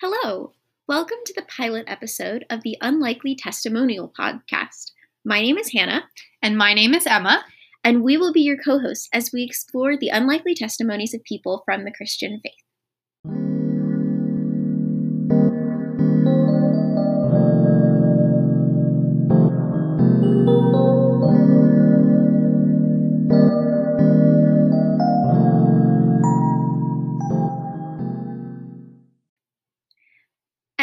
Hello. 0.00 0.52
Welcome 0.86 1.18
to 1.26 1.32
the 1.34 1.42
pilot 1.42 1.84
episode 1.88 2.44
of 2.50 2.62
the 2.62 2.76
Unlikely 2.80 3.34
Testimonial 3.34 4.12
podcast. 4.18 4.92
My 5.24 5.40
name 5.40 5.58
is 5.58 5.72
Hannah, 5.72 6.04
And 6.40 6.56
my 6.56 6.72
name 6.72 6.94
is 6.94 7.06
Emma. 7.06 7.44
and 7.84 8.02
we 8.02 8.16
will 8.16 8.32
be 8.32 8.40
your 8.42 8.56
co 8.56 8.78
hosts 8.78 9.08
as 9.12 9.32
we 9.32 9.42
explore 9.42 9.96
the 9.96 10.08
unlikely 10.08 10.54
testimonies 10.54 11.14
of 11.14 11.24
people 11.24 11.62
from 11.64 11.84
the 11.84 11.90
Christian 11.92 12.40
faith. 12.42 12.52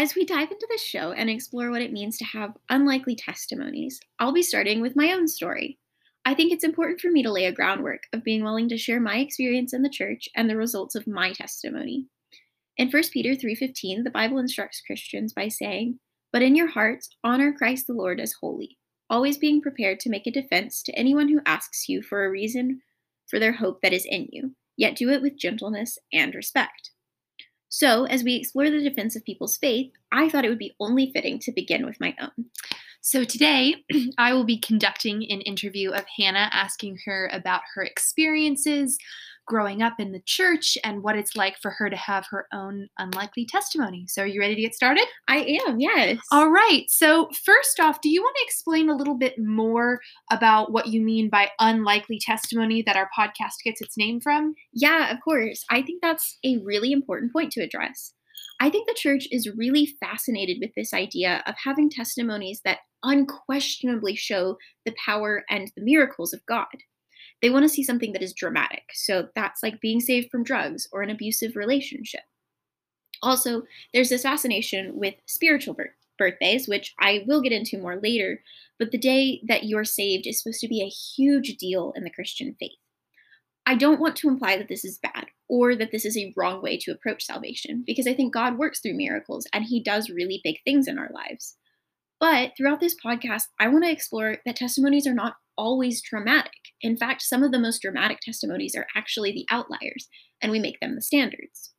As 0.05 0.13
we 0.13 0.23
dive 0.23 0.51
into 0.51 0.67
the 0.69 0.77
show 0.77 1.13
and 1.13 1.31
explore 1.31 1.71
what 1.71 1.81
it 1.81 1.91
means 1.91 2.15
to 2.19 2.25
have 2.25 2.55
unlikely 2.69 3.15
testimonies, 3.15 3.99
I'll 4.19 4.31
be 4.31 4.43
starting 4.43 4.79
with 4.79 4.95
my 4.95 5.11
own 5.11 5.27
story. 5.27 5.79
I 6.23 6.35
think 6.35 6.53
it's 6.53 6.63
important 6.63 7.01
for 7.01 7.09
me 7.09 7.23
to 7.23 7.31
lay 7.31 7.45
a 7.45 7.51
groundwork 7.51 8.03
of 8.13 8.23
being 8.23 8.43
willing 8.43 8.69
to 8.69 8.77
share 8.77 8.99
my 8.99 9.17
experience 9.17 9.73
in 9.73 9.81
the 9.81 9.89
church 9.89 10.29
and 10.35 10.47
the 10.47 10.57
results 10.57 10.93
of 10.93 11.07
my 11.07 11.33
testimony. 11.33 12.05
In 12.77 12.91
1 12.91 13.13
Peter 13.13 13.33
3:15, 13.33 14.03
the 14.03 14.11
Bible 14.11 14.37
instructs 14.37 14.79
Christians 14.79 15.33
by 15.33 15.47
saying, 15.47 15.99
"But 16.31 16.43
in 16.43 16.55
your 16.55 16.67
hearts 16.67 17.09
honor 17.23 17.51
Christ 17.51 17.87
the 17.87 17.93
Lord 17.93 18.19
as 18.19 18.33
holy, 18.33 18.77
always 19.09 19.39
being 19.39 19.59
prepared 19.59 19.99
to 20.01 20.11
make 20.11 20.27
a 20.27 20.31
defense 20.31 20.83
to 20.83 20.95
anyone 20.95 21.29
who 21.29 21.41
asks 21.47 21.89
you 21.89 22.03
for 22.03 22.23
a 22.23 22.29
reason 22.29 22.83
for 23.25 23.39
their 23.39 23.53
hope 23.53 23.81
that 23.81 23.91
is 23.91 24.05
in 24.05 24.29
you, 24.31 24.55
yet 24.77 24.95
do 24.95 25.09
it 25.09 25.23
with 25.23 25.35
gentleness 25.35 25.97
and 26.13 26.35
respect." 26.35 26.91
So, 27.77 28.05
as 28.05 28.23
we 28.23 28.35
explore 28.35 28.69
the 28.69 28.79
defense 28.79 29.17
of 29.17 29.25
people's 29.25 29.57
faith, 29.57 29.91
I 30.09 30.29
thought 30.29 30.45
it 30.45 30.49
would 30.49 30.57
be 30.57 30.77
only 30.79 31.11
fitting 31.11 31.39
to 31.39 31.51
begin 31.51 31.85
with 31.85 31.99
my 31.99 32.15
own. 32.21 32.45
So 33.01 33.25
today, 33.25 33.83
I 34.17 34.31
will 34.31 34.45
be 34.45 34.61
conducting 34.61 35.29
an 35.29 35.41
interview 35.41 35.89
of 35.91 36.05
Hannah, 36.17 36.47
asking 36.53 36.99
her 37.03 37.29
about 37.33 37.63
her 37.73 37.83
experiences 37.83 38.97
growing 39.45 39.81
up 39.81 39.99
in 39.99 40.11
the 40.11 40.21
church 40.25 40.77
and 40.83 41.03
what 41.03 41.17
it's 41.17 41.35
like 41.35 41.57
for 41.61 41.71
her 41.71 41.89
to 41.89 41.95
have 41.95 42.25
her 42.29 42.47
own 42.53 42.87
unlikely 42.97 43.45
testimony. 43.45 44.05
So, 44.07 44.23
are 44.23 44.27
you 44.27 44.39
ready 44.39 44.55
to 44.55 44.61
get 44.61 44.75
started? 44.75 45.05
I 45.27 45.59
am, 45.67 45.79
yes. 45.79 46.19
All 46.31 46.49
right. 46.49 46.83
So, 46.87 47.29
first 47.43 47.79
off, 47.79 48.01
do 48.01 48.09
you 48.09 48.21
want 48.21 48.35
to 48.37 48.45
explain 48.45 48.89
a 48.89 48.95
little 48.95 49.17
bit 49.17 49.35
more 49.37 49.99
about 50.31 50.71
what 50.71 50.87
you 50.87 51.01
mean 51.01 51.29
by 51.29 51.49
unlikely 51.59 52.19
testimony 52.19 52.81
that 52.83 52.97
our 52.97 53.09
podcast 53.17 53.63
gets 53.63 53.81
its 53.81 53.97
name 53.97 54.19
from? 54.19 54.55
Yeah, 54.73 55.11
of 55.11 55.17
course. 55.23 55.63
I 55.69 55.81
think 55.81 56.01
that's 56.01 56.37
a 56.43 56.57
really 56.63 56.91
important 56.91 57.33
point 57.33 57.51
to 57.53 57.63
address. 57.63 58.13
I 58.59 58.69
think 58.69 58.87
the 58.87 58.95
church 58.97 59.27
is 59.31 59.49
really 59.55 59.95
fascinated 59.99 60.57
with 60.61 60.71
this 60.75 60.93
idea 60.93 61.43
of 61.45 61.55
having 61.63 61.89
testimonies 61.89 62.61
that 62.63 62.79
unquestionably 63.03 64.15
show 64.15 64.57
the 64.85 64.95
power 65.05 65.43
and 65.49 65.71
the 65.75 65.83
miracles 65.83 66.33
of 66.33 66.45
God. 66.45 66.65
They 67.45 67.51
want 67.51 67.61
to 67.61 67.69
see 67.69 67.83
something 67.83 68.11
that 68.13 68.23
is 68.23 68.33
dramatic. 68.33 68.85
So 68.95 69.29
that's 69.35 69.61
like 69.61 69.79
being 69.79 69.99
saved 69.99 70.31
from 70.31 70.43
drugs 70.43 70.87
or 70.91 71.03
an 71.03 71.11
abusive 71.11 71.55
relationship. 71.55 72.23
Also, 73.21 73.61
there's 73.93 74.09
this 74.09 74.23
fascination 74.23 74.97
with 74.97 75.13
spiritual 75.27 75.75
bir- 75.75 75.93
birthdays, 76.17 76.67
which 76.67 76.95
I 76.99 77.23
will 77.27 77.43
get 77.43 77.51
into 77.51 77.77
more 77.77 77.99
later, 78.01 78.41
but 78.79 78.89
the 78.89 78.97
day 78.97 79.43
that 79.47 79.65
you're 79.65 79.85
saved 79.85 80.25
is 80.25 80.41
supposed 80.41 80.59
to 80.61 80.67
be 80.67 80.81
a 80.81 80.89
huge 80.89 81.57
deal 81.57 81.93
in 81.95 82.03
the 82.03 82.09
Christian 82.09 82.55
faith. 82.59 82.79
I 83.67 83.75
don't 83.75 83.99
want 83.99 84.15
to 84.15 84.27
imply 84.27 84.57
that 84.57 84.67
this 84.67 84.83
is 84.83 84.97
bad 84.97 85.27
or 85.47 85.75
that 85.75 85.91
this 85.91 86.03
is 86.03 86.17
a 86.17 86.33
wrong 86.35 86.63
way 86.63 86.79
to 86.79 86.91
approach 86.91 87.25
salvation 87.25 87.83
because 87.85 88.07
I 88.07 88.15
think 88.15 88.33
God 88.33 88.57
works 88.57 88.79
through 88.79 88.97
miracles 88.97 89.45
and 89.53 89.63
he 89.63 89.83
does 89.83 90.09
really 90.09 90.41
big 90.43 90.55
things 90.65 90.87
in 90.87 90.97
our 90.97 91.11
lives. 91.13 91.57
But 92.19 92.53
throughout 92.57 92.79
this 92.79 92.95
podcast, 93.05 93.43
I 93.59 93.67
want 93.67 93.83
to 93.83 93.91
explore 93.91 94.37
that 94.47 94.55
testimonies 94.55 95.05
are 95.05 95.13
not 95.13 95.35
always 95.55 96.01
dramatic. 96.01 96.51
In 96.85 96.95
fact, 96.95 97.23
some 97.23 97.41
of 97.41 97.51
the 97.51 97.57
most 97.57 97.81
dramatic 97.81 98.19
testimonies 98.19 98.75
are 98.75 98.85
actually 98.95 99.31
the 99.31 99.47
outliers, 99.49 100.07
and 100.39 100.51
we 100.51 100.59
make 100.59 100.79
them 100.79 100.93
the 100.93 101.01
standards. 101.01 101.71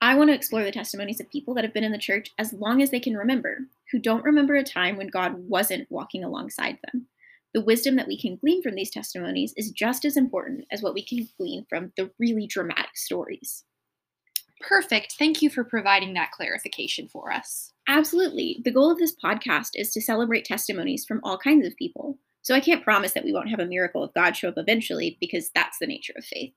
I 0.00 0.14
want 0.14 0.30
to 0.30 0.34
explore 0.34 0.62
the 0.62 0.70
testimonies 0.70 1.18
of 1.18 1.28
people 1.28 1.52
that 1.54 1.64
have 1.64 1.74
been 1.74 1.82
in 1.82 1.90
the 1.90 1.98
church 1.98 2.30
as 2.38 2.52
long 2.52 2.80
as 2.80 2.92
they 2.92 3.00
can 3.00 3.16
remember, 3.16 3.66
who 3.90 3.98
don't 3.98 4.22
remember 4.22 4.54
a 4.54 4.62
time 4.62 4.96
when 4.96 5.08
God 5.08 5.34
wasn't 5.48 5.90
walking 5.90 6.22
alongside 6.22 6.78
them. 6.84 7.08
The 7.52 7.60
wisdom 7.60 7.96
that 7.96 8.06
we 8.06 8.16
can 8.16 8.36
glean 8.36 8.62
from 8.62 8.76
these 8.76 8.92
testimonies 8.92 9.54
is 9.56 9.72
just 9.72 10.04
as 10.04 10.16
important 10.16 10.66
as 10.70 10.80
what 10.80 10.94
we 10.94 11.04
can 11.04 11.28
glean 11.36 11.66
from 11.68 11.92
the 11.96 12.12
really 12.20 12.46
dramatic 12.46 12.96
stories. 12.96 13.64
Perfect. 14.60 15.16
Thank 15.18 15.42
you 15.42 15.50
for 15.50 15.64
providing 15.64 16.14
that 16.14 16.30
clarification 16.30 17.08
for 17.08 17.32
us. 17.32 17.72
Absolutely. 17.88 18.60
The 18.64 18.70
goal 18.70 18.92
of 18.92 18.98
this 18.98 19.16
podcast 19.16 19.70
is 19.74 19.90
to 19.94 20.00
celebrate 20.00 20.44
testimonies 20.44 21.04
from 21.04 21.20
all 21.24 21.38
kinds 21.38 21.66
of 21.66 21.74
people. 21.76 22.18
So 22.42 22.54
I 22.54 22.60
can't 22.60 22.84
promise 22.84 23.12
that 23.12 23.24
we 23.24 23.32
won't 23.32 23.50
have 23.50 23.60
a 23.60 23.66
miracle 23.66 24.02
of 24.02 24.14
God 24.14 24.36
show 24.36 24.48
up 24.48 24.54
eventually 24.56 25.16
because 25.20 25.50
that's 25.54 25.78
the 25.78 25.86
nature 25.86 26.12
of 26.16 26.24
faith. 26.24 26.54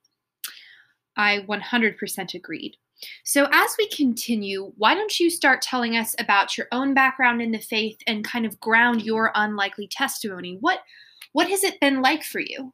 I 1.15 1.45
100% 1.47 2.33
agreed. 2.33 2.75
So, 3.23 3.47
as 3.51 3.75
we 3.77 3.89
continue, 3.89 4.71
why 4.77 4.95
don't 4.95 5.19
you 5.19 5.29
start 5.29 5.61
telling 5.61 5.97
us 5.97 6.15
about 6.17 6.57
your 6.57 6.67
own 6.71 6.93
background 6.93 7.41
in 7.41 7.51
the 7.51 7.59
faith 7.59 7.97
and 8.07 8.23
kind 8.23 8.45
of 8.45 8.59
ground 8.59 9.01
your 9.01 9.31
unlikely 9.35 9.87
testimony? 9.91 10.57
What 10.61 10.79
what 11.33 11.49
has 11.49 11.63
it 11.63 11.81
been 11.81 12.01
like 12.01 12.23
for 12.23 12.39
you? 12.39 12.73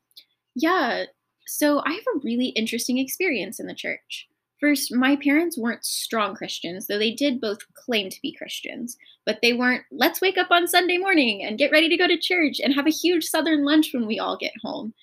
Yeah, 0.55 1.05
so 1.47 1.81
I 1.85 1.91
have 1.91 2.05
a 2.15 2.19
really 2.23 2.49
interesting 2.49 2.97
experience 2.97 3.59
in 3.59 3.65
the 3.65 3.75
church. 3.75 4.27
First, 4.61 4.93
my 4.93 5.15
parents 5.15 5.57
weren't 5.57 5.83
strong 5.83 6.35
Christians, 6.35 6.85
though 6.85 6.99
they 6.99 7.11
did 7.11 7.41
both 7.41 7.59
claim 7.73 8.11
to 8.11 8.21
be 8.21 8.35
Christians. 8.37 8.95
But 9.25 9.39
they 9.41 9.53
weren't, 9.53 9.83
let's 9.91 10.21
wake 10.21 10.37
up 10.37 10.51
on 10.51 10.67
Sunday 10.67 10.99
morning 10.99 11.43
and 11.43 11.57
get 11.57 11.71
ready 11.71 11.89
to 11.89 11.97
go 11.97 12.07
to 12.07 12.17
church 12.17 12.59
and 12.63 12.73
have 12.73 12.85
a 12.85 12.91
huge 12.91 13.25
Southern 13.25 13.65
lunch 13.65 13.89
when 13.91 14.05
we 14.05 14.19
all 14.19 14.37
get 14.37 14.53
home. 14.63 14.93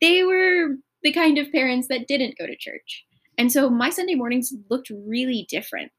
They 0.00 0.24
were 0.24 0.76
the 1.02 1.12
kind 1.12 1.36
of 1.36 1.52
parents 1.52 1.88
that 1.88 2.08
didn't 2.08 2.38
go 2.38 2.46
to 2.46 2.56
church. 2.56 3.04
And 3.36 3.52
so 3.52 3.68
my 3.68 3.90
Sunday 3.90 4.14
mornings 4.14 4.52
looked 4.70 4.90
really 4.90 5.46
different. 5.50 5.92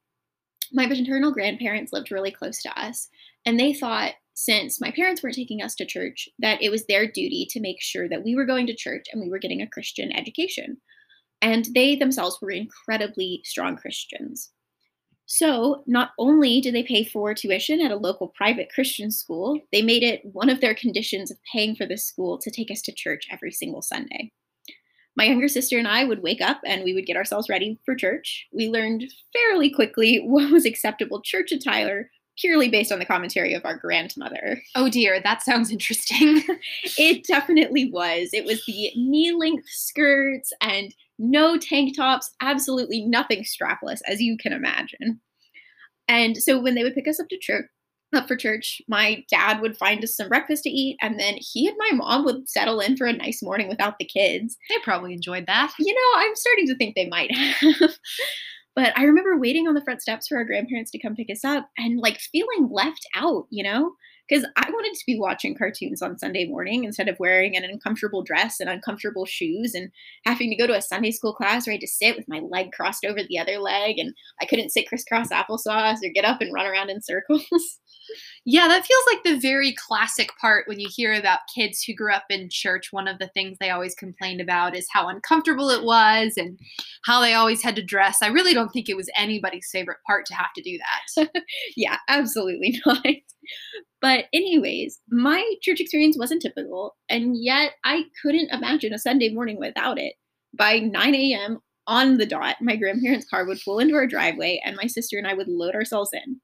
My 0.74 0.88
paternal 0.88 1.32
grandparents 1.32 1.94
lived 1.94 2.12
really 2.12 2.32
close 2.32 2.62
to 2.64 2.80
us, 2.80 3.10
and 3.46 3.60
they 3.60 3.74
thought 3.74 4.14
since 4.34 4.82
my 4.82 4.92
parents 4.92 5.24
weren't 5.24 5.36
taking 5.36 5.62
us 5.62 5.76
to 5.76 5.86
church 5.86 6.28
that 6.40 6.62
it 6.62 6.70
was 6.70 6.86
their 6.86 7.06
duty 7.06 7.48
to 7.52 7.62
make 7.62 7.82
sure 7.82 8.10
that 8.10 8.24
we 8.24 8.36
were 8.36 8.46
going 8.46 8.68
to 8.68 8.76
church 8.76 9.06
and 9.12 9.22
we 9.22 9.30
were 9.30 9.40
getting 9.40 9.62
a 9.62 9.70
Christian 9.70 10.12
education. 10.12 10.78
And 11.42 11.68
they 11.74 11.96
themselves 11.96 12.40
were 12.42 12.52
incredibly 12.52 13.42
strong 13.44 13.78
Christians. 13.78 14.52
So, 15.30 15.84
not 15.86 16.12
only 16.18 16.62
did 16.62 16.74
they 16.74 16.84
pay 16.84 17.04
for 17.04 17.34
tuition 17.34 17.82
at 17.82 17.92
a 17.92 17.98
local 17.98 18.30
private 18.30 18.72
Christian 18.74 19.12
school, 19.12 19.60
they 19.74 19.82
made 19.82 20.02
it 20.02 20.22
one 20.24 20.50
of 20.50 20.62
their 20.62 20.74
conditions 20.74 21.30
of 21.30 21.38
paying 21.52 21.76
for 21.76 21.86
this 21.86 22.06
school 22.06 22.38
to 22.38 22.50
take 22.50 22.72
us 22.72 22.82
to 22.84 22.94
church 22.94 23.28
every 23.30 23.52
single 23.52 23.82
Sunday. 23.82 24.32
My 25.18 25.26
younger 25.26 25.50
sister 25.50 25.78
and 25.78 25.88
I 25.88 26.06
would 26.06 26.24
wake 26.24 26.40
up 26.42 26.62
and 26.66 26.84
we 26.84 26.94
would 26.94 27.06
get 27.06 27.18
ourselves 27.18 27.50
ready 27.50 27.78
for 27.84 27.94
church. 27.94 28.48
We 28.54 28.70
learned 28.70 29.12
fairly 29.34 29.70
quickly 29.70 30.18
what 30.26 30.50
was 30.52 30.66
acceptable 30.66 31.22
church 31.22 31.52
attire 31.52 32.10
purely 32.38 32.70
based 32.70 32.92
on 32.92 33.00
the 33.00 33.06
commentary 33.06 33.54
of 33.54 33.66
our 33.66 33.76
grandmother. 33.76 34.62
Oh 34.76 34.90
dear, 34.90 35.20
that 35.22 35.42
sounds 35.42 35.72
interesting. 35.72 36.44
It 37.00 37.26
definitely 37.26 37.92
was. 37.92 38.30
It 38.32 38.46
was 38.46 38.64
the 38.66 38.92
knee 38.96 39.32
length 39.32 39.68
skirts 39.68 40.54
and 40.62 40.94
no 41.20 41.58
tank 41.58 41.96
tops, 41.96 42.32
absolutely 42.42 43.06
nothing 43.06 43.44
strapless, 43.44 44.00
as 44.08 44.22
you 44.22 44.38
can 44.38 44.54
imagine. 44.54 45.22
And 46.08 46.38
so 46.38 46.60
when 46.60 46.76
they 46.76 46.84
would 46.84 46.96
pick 46.96 47.08
us 47.08 47.20
up 47.20 47.28
to 47.30 47.38
church, 47.40 47.66
up 48.16 48.28
for 48.28 48.38
church, 48.38 48.82
my 48.88 49.24
dad 49.30 49.62
would 49.62 49.78
find 49.78 50.02
us 50.04 50.16
some 50.16 50.30
breakfast 50.30 50.64
to 50.64 50.70
eat, 50.70 50.98
and 51.02 51.20
then 51.20 51.36
he 51.38 51.68
and 51.68 51.78
my 51.78 51.92
mom 51.94 52.24
would 52.24 52.48
settle 52.48 52.80
in 52.80 52.96
for 52.96 53.06
a 53.06 53.14
nice 53.14 53.44
morning 53.44 53.68
without 53.68 54.00
the 54.00 54.06
kids. 54.06 54.56
they 54.70 54.76
probably 54.84 55.14
enjoyed 55.14 55.46
that. 55.48 55.74
You 55.78 55.94
know, 55.94 56.22
I'm 56.22 56.36
starting 56.36 56.68
to 56.68 56.76
think 56.76 56.96
they 56.96 57.10
might 57.10 57.36
have. 57.36 57.98
but 58.76 58.98
I 58.98 59.04
remember 59.04 59.38
waiting 59.38 59.68
on 59.68 59.74
the 59.74 59.84
front 59.84 60.02
steps 60.02 60.28
for 60.28 60.38
our 60.38 60.46
grandparents 60.46 60.92
to 60.92 61.00
come 61.00 61.16
pick 61.16 61.30
us 61.30 61.44
up 61.44 61.70
and 61.78 62.00
like 62.00 62.20
feeling 62.20 62.70
left 62.72 63.06
out, 63.14 63.46
you 63.50 63.64
know? 63.64 63.92
Because 64.28 64.46
I 64.56 64.70
wanted 64.70 64.94
to 64.94 65.06
be 65.06 65.20
watching 65.20 65.56
cartoons 65.56 66.02
on 66.02 66.18
Sunday 66.18 66.46
morning 66.46 66.84
instead 66.84 67.08
of 67.08 67.20
wearing 67.20 67.56
an 67.56 67.64
uncomfortable 67.64 68.24
dress 68.24 68.60
and 68.60 68.70
uncomfortable 68.70 69.26
shoes 69.26 69.74
and 69.74 69.92
having 70.26 70.50
to 70.50 70.56
go 70.56 70.68
to 70.68 70.76
a 70.76 70.82
Sunday 70.82 71.12
school 71.12 71.34
class 71.34 71.66
where 71.66 71.74
I 71.74 71.76
had 71.76 71.82
to 71.82 71.88
sit 71.88 72.18
with 72.18 72.28
my 72.28 72.40
leg 72.40 72.72
crossed 72.72 73.06
over 73.06 73.20
the 73.28 73.40
other 73.40 73.60
leg 73.60 73.98
and 74.00 74.14
I 74.42 74.46
couldn't 74.46 74.72
sit 74.72 74.88
crisscross 74.88 75.30
applesauce 75.30 75.98
or 76.04 76.12
get 76.14 76.26
up 76.26 76.42
and 76.42 76.54
run 76.54 76.66
around 76.66 76.90
in 76.90 77.02
circles. 77.02 77.46
Yeah, 78.46 78.68
that 78.68 78.86
feels 78.86 79.04
like 79.12 79.24
the 79.24 79.40
very 79.40 79.74
classic 79.74 80.30
part 80.40 80.68
when 80.68 80.80
you 80.80 80.88
hear 80.90 81.14
about 81.14 81.40
kids 81.54 81.84
who 81.84 81.94
grew 81.94 82.14
up 82.14 82.26
in 82.30 82.50
church. 82.50 82.94
One 82.94 83.08
of 83.08 83.20
the 83.20 83.28
things 83.28 83.58
they 83.60 83.70
always 83.70 83.96
complained 83.96 84.40
about 84.40 84.76
is 84.76 84.88
how 84.92 85.10
uncomfortable 85.10 85.70
it 85.70 85.84
was 85.84 86.34
and 86.38 86.58
how 87.06 87.20
they 87.20 87.34
always 87.34 87.62
had 87.62 87.76
to 87.76 87.84
dress. 87.84 88.22
I 88.22 88.28
really 88.28 88.54
don't 88.54 88.70
think 88.70 88.88
it 88.88 88.96
was 88.96 89.10
anybody's 89.18 89.70
favorite 89.72 89.98
part 90.08 90.26
to 90.28 90.36
have 90.36 90.54
to 90.56 90.62
do 90.62 90.78
that. 90.78 91.30
yeah, 91.76 91.98
absolutely 92.08 92.80
not. 92.86 93.06
But, 94.02 94.26
anyways, 94.34 95.00
my 95.10 95.44
church 95.62 95.80
experience 95.80 96.18
wasn't 96.18 96.42
typical, 96.42 96.96
and 97.10 97.36
yet 97.36 97.74
I 97.84 98.04
couldn't 98.22 98.52
imagine 98.52 98.94
a 98.94 99.00
Sunday 99.00 99.30
morning 99.30 99.60
without 99.60 99.98
it. 99.98 100.14
By 100.58 100.80
9 100.80 101.16
a.m., 101.16 101.60
on 101.88 102.18
the 102.18 102.26
dot, 102.26 102.58
my 102.62 102.76
grandparents' 102.76 103.30
car 103.30 103.46
would 103.46 103.60
pull 103.64 103.80
into 103.80 103.96
our 103.96 104.08
driveway, 104.08 104.62
and 104.64 104.76
my 104.76 104.88
sister 104.88 105.18
and 105.18 105.26
I 105.26 105.34
would 105.34 105.48
load 105.48 105.74
ourselves 105.74 106.12
in. 106.14 106.40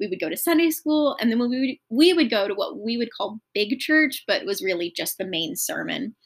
We 0.00 0.08
would 0.08 0.20
go 0.20 0.30
to 0.30 0.36
Sunday 0.36 0.70
school, 0.70 1.16
and 1.20 1.30
then 1.30 1.38
we 1.38 1.46
would, 1.48 1.76
we 1.90 2.12
would 2.14 2.30
go 2.30 2.48
to 2.48 2.54
what 2.54 2.78
we 2.78 2.96
would 2.96 3.10
call 3.16 3.40
big 3.54 3.78
church, 3.78 4.24
but 4.26 4.46
was 4.46 4.62
really 4.62 4.92
just 4.96 5.18
the 5.18 5.26
main 5.26 5.54
sermon. 5.56 6.16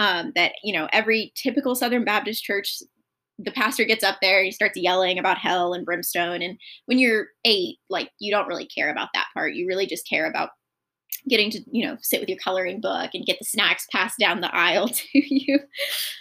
Um, 0.00 0.32
that 0.34 0.54
you 0.64 0.74
know, 0.74 0.88
every 0.92 1.32
typical 1.36 1.76
Southern 1.76 2.04
Baptist 2.04 2.42
church, 2.42 2.78
the 3.38 3.52
pastor 3.52 3.84
gets 3.84 4.04
up 4.04 4.18
there, 4.20 4.42
he 4.44 4.52
starts 4.52 4.78
yelling 4.78 5.18
about 5.18 5.38
hell 5.38 5.74
and 5.74 5.84
brimstone, 5.84 6.42
and 6.42 6.58
when 6.86 6.98
you're 6.98 7.28
eight, 7.44 7.78
like 7.90 8.10
you 8.18 8.30
don't 8.30 8.48
really 8.48 8.66
care 8.66 8.90
about 8.90 9.08
that 9.14 9.26
part. 9.34 9.54
You 9.54 9.66
really 9.66 9.86
just 9.86 10.08
care 10.08 10.26
about 10.26 10.50
getting 11.28 11.50
to 11.50 11.60
you 11.70 11.86
know 11.86 11.96
sit 12.02 12.20
with 12.20 12.28
your 12.28 12.38
coloring 12.38 12.80
book 12.80 13.10
and 13.14 13.24
get 13.24 13.38
the 13.38 13.44
snacks 13.44 13.86
passed 13.90 14.18
down 14.18 14.40
the 14.40 14.54
aisle 14.54 14.88
to 14.88 15.06
you. 15.12 15.58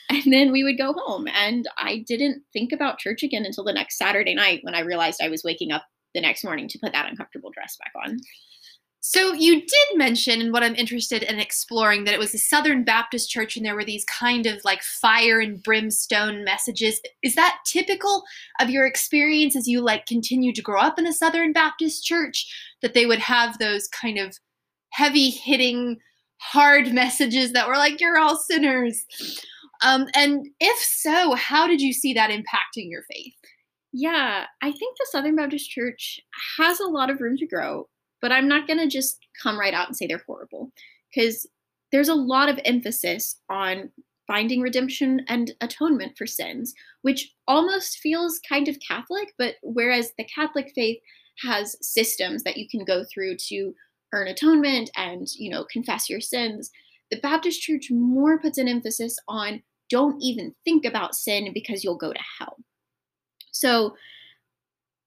And 0.10 0.32
then 0.32 0.52
we 0.52 0.64
would 0.64 0.78
go 0.78 0.94
home. 0.94 1.28
And 1.28 1.68
i 1.78 2.04
didn't 2.08 2.44
think 2.54 2.72
about 2.72 3.00
church 3.00 3.24
again 3.24 3.46
until 3.46 3.64
the 3.64 3.74
next 3.74 3.98
saturday 3.98 4.36
night 4.36 4.60
when 4.64 4.76
i 4.76 4.82
realized 4.82 5.22
i 5.22 5.30
was 5.30 5.44
waking 5.44 5.72
up 5.72 5.84
the 6.14 6.22
next 6.22 6.44
morning 6.44 6.68
to 6.68 6.80
put 6.80 6.94
that 6.94 7.10
uncomfortable 7.10 7.52
dress 7.52 7.78
back 7.78 7.92
on 8.06 8.20
so 9.06 9.34
you 9.34 9.60
did 9.60 9.98
mention 9.98 10.42
and 10.42 10.54
what 10.54 10.64
i'm 10.64 10.76
interested 10.76 11.24
in 11.24 11.40
exploring 11.40 12.04
that 12.04 12.14
it 12.14 12.20
was 12.20 12.34
a 12.34 12.38
southern 12.38 12.84
baptist 12.84 13.30
church 13.30 13.58
and 13.58 13.66
there 13.66 13.76
were 13.76 13.84
these 13.84 14.06
kind 14.06 14.46
of 14.46 14.60
like 14.64 14.82
fire 14.82 15.40
and 15.40 15.62
brimstone 15.62 16.44
messages 16.44 17.02
is 17.22 17.36
that 17.36 17.58
typical 17.66 18.24
of 18.60 18.70
your 18.70 18.86
experience 18.86 19.56
as 19.56 19.68
you 19.68 19.82
like 19.82 20.06
continue 20.06 20.54
to 20.54 20.62
grow 20.62 20.80
up 20.80 20.98
in 20.98 21.06
a 21.08 21.14
southern 21.14 21.52
baptist 21.52 22.06
church 22.06 22.46
that 22.82 22.94
they 22.94 23.06
would 23.06 23.20
have 23.20 23.58
those 23.60 23.88
kind 23.88 24.18
of 24.18 24.38
heavy 24.94 25.30
hitting, 25.30 25.98
hard 26.38 26.94
messages 26.94 27.52
that 27.52 27.68
were 27.68 27.78
like, 27.78 28.00
you're 28.00 28.18
all 28.18 28.38
sinners. 28.38 29.06
Um, 29.82 30.08
and 30.16 30.48
if 30.60 30.78
so, 30.78 31.34
how 31.34 31.68
did 31.68 31.82
you 31.82 31.92
see 31.92 32.14
that 32.14 32.30
impacting 32.30 32.90
your 32.90 33.04
faith? 33.12 33.34
Yeah, 33.92 34.46
I 34.62 34.72
think 34.72 34.98
the 34.98 35.08
Southern 35.12 35.36
Baptist 35.36 35.70
Church 35.70 36.20
has 36.58 36.80
a 36.80 36.88
lot 36.88 37.12
of 37.12 37.22
room 37.22 37.38
to 37.38 37.46
grow, 37.46 37.88
but 38.24 38.32
I'm 38.32 38.48
not 38.48 38.66
going 38.66 38.80
to 38.80 38.88
just 38.88 39.20
come 39.42 39.60
right 39.60 39.74
out 39.74 39.88
and 39.88 39.96
say 39.96 40.08
they're 40.08 40.24
horrible 40.26 40.72
because 41.14 41.46
there's 41.92 42.10
a 42.10 42.16
lot 42.16 42.50
of 42.50 42.60
emphasis 42.66 43.40
on 43.52 43.92
finding 44.26 44.62
redemption 44.62 45.22
and 45.28 45.52
atonement 45.62 46.18
for 46.18 46.26
sins, 46.26 46.74
which 47.04 47.32
almost 47.48 48.00
feels 48.00 48.40
kind 48.50 48.68
of 48.68 48.80
Catholic, 48.88 49.34
but 49.38 49.56
whereas 49.62 50.14
the 50.18 50.24
Catholic 50.24 50.72
faith 50.74 50.98
has 51.44 51.76
systems 51.82 52.42
that 52.44 52.58
you 52.58 52.68
can 52.68 52.84
go 52.84 53.04
through 53.14 53.36
to 53.36 53.76
earn 54.14 54.28
atonement 54.28 54.90
and 54.96 55.28
you 55.36 55.50
know 55.50 55.66
confess 55.72 56.08
your 56.08 56.22
sins 56.22 56.70
the 57.10 57.20
baptist 57.20 57.60
church 57.60 57.88
more 57.90 58.40
puts 58.40 58.60
an 58.60 58.68
emphasis 58.68 59.18
on 59.28 59.62
don't 59.94 60.20
even 60.22 60.56
think 60.64 60.86
about 60.86 61.14
sin 61.14 61.52
because 61.54 61.84
you'll 61.84 61.98
go 61.98 62.12
to 62.12 62.20
hell. 62.40 62.58
So 63.52 63.96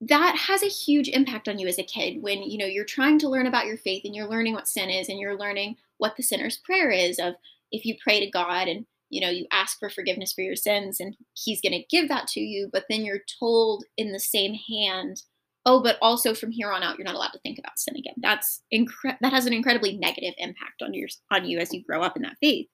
that 0.01 0.37
has 0.37 0.63
a 0.63 0.69
huge 0.69 1.09
impact 1.09 1.49
on 1.49 1.59
you 1.59 1.67
as 1.67 1.79
a 1.79 1.85
kid 1.85 2.23
when 2.23 2.43
you 2.43 2.59
know 2.59 2.67
you're 2.67 2.85
trying 2.85 3.19
to 3.19 3.29
learn 3.29 3.47
about 3.47 3.67
your 3.67 3.79
faith 3.79 4.03
and 4.05 4.15
you're 4.15 4.29
learning 4.29 4.53
what 4.53 4.69
sin 4.69 4.91
is 4.91 5.09
and 5.09 5.19
you're 5.19 5.39
learning 5.39 5.77
what 5.99 6.17
the 6.17 6.23
sinner's 6.23 6.59
prayer 6.59 6.91
is 6.91 7.19
of 7.19 7.35
if 7.73 7.85
you 7.85 7.97
pray 8.03 8.21
to 8.21 8.31
god 8.31 8.69
and 8.69 8.85
you 9.09 9.21
know 9.21 9.31
you 9.31 9.47
ask 9.53 9.79
for 9.79 9.89
forgiveness 9.89 10.33
for 10.33 10.43
your 10.43 10.57
sins 10.57 11.01
and 11.01 11.17
he's 11.33 11.63
going 11.63 11.73
to 11.73 11.85
give 11.91 12.09
that 12.09 12.27
to 12.27 12.41
you 12.41 12.69
but 12.73 12.85
then 12.91 13.05
you're 13.05 13.21
told 13.41 13.85
in 13.97 14.13
the 14.13 14.21
same 14.21 14.55
hand 14.69 15.23
oh, 15.67 15.83
but 15.83 15.99
also 16.01 16.33
from 16.33 16.53
here 16.53 16.73
on 16.73 16.83
out, 16.83 16.97
you're 16.97 17.05
not 17.05 17.17
allowed 17.17 17.33
to 17.33 17.41
think 17.41 17.59
about 17.59 17.79
sin 17.79 17.97
again. 17.97 18.15
That's 18.19 18.63
incre- 18.73 19.19
that 19.21 19.33
has 19.33 19.47
an 19.47 19.53
incredibly 19.53 19.99
negative 19.99 20.33
impact 20.39 20.81
on 20.81 20.95
your 20.95 21.09
on 21.31 21.45
you 21.45 21.59
as 21.59 21.75
you 21.75 21.85
grow 21.85 22.03
up 22.03 22.17
in 22.17 22.23
that 22.23 22.39
faith. 22.41 22.69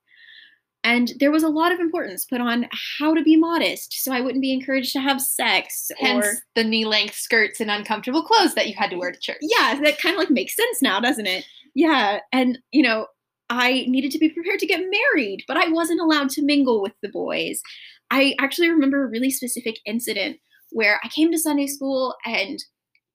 And 0.85 1.13
there 1.21 1.31
was 1.31 1.45
a 1.45 1.49
lot 1.49 1.71
of 1.71 1.79
importance 1.79 2.25
put 2.25 2.41
on 2.41 2.67
how 2.99 3.15
to 3.15 3.23
be 3.23 3.37
modest, 3.37 4.03
so 4.03 4.13
I 4.13 4.21
wouldn't 4.21 4.43
be 4.43 4.53
encouraged 4.53 4.93
to 4.95 5.01
have 5.01 5.21
sex. 5.21 5.91
Hence 5.99 6.27
or 6.27 6.35
the 6.57 6.65
knee-length 6.65 7.15
skirts 7.15 7.61
and 7.61 7.71
uncomfortable 7.71 8.25
clothes 8.25 8.55
that 8.55 8.67
you 8.67 8.75
had 8.77 8.91
to 8.91 8.97
wear 8.97 9.13
to 9.13 9.21
church. 9.21 9.39
Yeah, 9.41 9.79
that 9.81 9.99
kind 9.99 10.15
of 10.15 10.19
like 10.19 10.31
makes 10.31 10.57
sense 10.57 10.83
now, 10.83 10.99
doesn't 10.99 11.27
it? 11.27 11.45
Yeah, 11.75 12.19
and 12.33 12.59
you 12.73 12.83
know, 12.83 13.07
I 13.49 13.85
needed 13.87 14.11
to 14.13 14.19
be 14.19 14.29
prepared 14.29 14.59
to 14.59 14.67
get 14.67 14.81
married, 14.81 15.45
but 15.47 15.57
I 15.57 15.69
wasn't 15.69 16.01
allowed 16.01 16.31
to 16.31 16.43
mingle 16.43 16.83
with 16.83 16.95
the 17.01 17.11
boys. 17.11 17.63
I 18.11 18.35
actually 18.41 18.69
remember 18.69 19.05
a 19.05 19.11
really 19.11 19.31
specific 19.31 19.77
incident 19.87 20.39
where 20.71 21.01
I 21.05 21.09
came 21.09 21.31
to 21.31 21.39
Sunday 21.39 21.67
school 21.67 22.17
and 22.25 22.59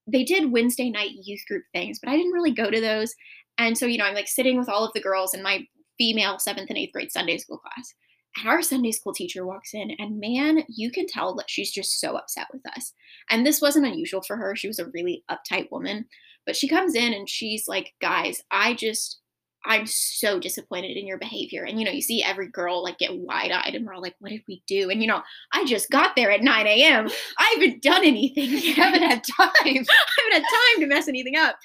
they 0.08 0.24
did 0.24 0.52
Wednesday 0.52 0.90
night 0.90 1.12
youth 1.24 1.42
group 1.48 1.64
things, 1.74 2.00
but 2.02 2.10
I 2.10 2.16
didn't 2.16 2.32
really 2.32 2.54
go 2.54 2.72
to 2.72 2.80
those. 2.80 3.14
And 3.58 3.78
so, 3.78 3.86
you 3.86 3.98
know, 3.98 4.06
I'm 4.06 4.16
like 4.16 4.28
sitting 4.28 4.58
with 4.58 4.70
all 4.70 4.86
of 4.86 4.94
the 4.94 5.02
girls 5.02 5.34
and 5.34 5.44
my 5.44 5.66
female 5.98 6.40
seventh 6.40 6.70
and 6.70 6.78
eighth 6.78 6.94
grade 6.94 7.12
Sunday 7.12 7.38
school 7.38 7.58
class. 7.58 7.94
And 8.38 8.48
our 8.48 8.62
Sunday 8.62 8.92
school 8.92 9.14
teacher 9.14 9.46
walks 9.46 9.74
in, 9.74 9.92
and 9.98 10.20
man, 10.20 10.64
you 10.70 10.92
can 10.92 11.08
tell 11.08 11.34
that 11.36 11.50
she's 11.50 11.72
just 11.72 12.00
so 12.00 12.16
upset 12.18 12.48
with 12.54 12.62
us. 12.76 12.94
And 13.30 13.46
this 13.46 13.62
wasn't 13.62 13.88
unusual 13.88 14.22
for 14.22 14.38
her. 14.38 14.56
She 14.56 14.68
was 14.68 14.80
a 14.80 14.90
really 14.94 15.24
uptight 15.30 15.72
woman. 15.72 16.06
But 16.46 16.56
she 16.56 16.70
comes 16.70 16.96
in 16.96 17.14
and 17.14 17.30
she's 17.30 17.68
like, 17.68 17.94
guys, 18.00 18.42
I 18.52 18.74
just, 18.74 19.20
I'm 19.66 19.86
so 19.86 20.40
disappointed 20.40 20.96
in 20.96 21.06
your 21.06 21.18
behavior. 21.18 21.66
And 21.66 21.78
you 21.78 21.86
know, 21.86 21.92
you 21.92 22.02
see 22.02 22.24
every 22.24 22.48
girl 22.48 22.82
like 22.82 23.00
get 23.00 23.18
wide 23.18 23.52
eyed 23.52 23.76
and 23.76 23.86
we're 23.86 23.94
all 23.94 24.02
like, 24.02 24.16
what 24.20 24.30
did 24.30 24.44
we 24.48 24.64
do? 24.66 24.90
And 24.90 25.02
you 25.02 25.08
know, 25.08 25.22
I 25.52 25.66
just 25.66 25.90
got 25.90 26.16
there 26.16 26.32
at 26.32 26.42
9 26.42 26.68
a.m. 26.68 27.10
I 27.38 27.56
haven't 27.56 27.84
done 27.84 28.06
anything. 28.06 28.50
I 28.82 28.86
haven't 28.86 29.04
had 29.04 29.24
time. 29.26 29.50
I 29.60 29.68
haven't 29.68 30.34
had 30.34 30.44
time 30.44 30.82
to 30.82 30.88
mess 30.88 31.10
anything 31.10 31.36
up. 31.36 31.58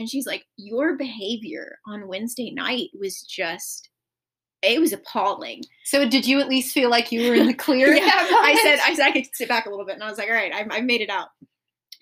And 0.00 0.08
she's 0.08 0.26
like, 0.26 0.46
your 0.56 0.96
behavior 0.96 1.78
on 1.86 2.08
Wednesday 2.08 2.50
night 2.50 2.88
was 2.98 3.22
just 3.22 3.88
it 4.62 4.80
was 4.80 4.92
appalling. 4.92 5.62
So 5.84 6.06
did 6.06 6.26
you 6.26 6.38
at 6.38 6.48
least 6.48 6.74
feel 6.74 6.90
like 6.90 7.10
you 7.10 7.28
were 7.28 7.34
in 7.34 7.46
the 7.46 7.54
clear? 7.66 7.94
yeah, 7.94 8.02
I 8.06 8.58
said 8.62 8.78
I 8.82 8.94
said 8.94 9.06
I 9.06 9.12
could 9.12 9.26
sit 9.32 9.48
back 9.48 9.66
a 9.66 9.70
little 9.70 9.86
bit 9.86 9.94
and 9.94 10.02
I 10.02 10.08
was 10.08 10.18
like, 10.18 10.28
all 10.28 10.34
right, 10.34 10.52
I've, 10.52 10.66
I've 10.70 10.84
made 10.84 11.00
it 11.00 11.10
out. 11.10 11.28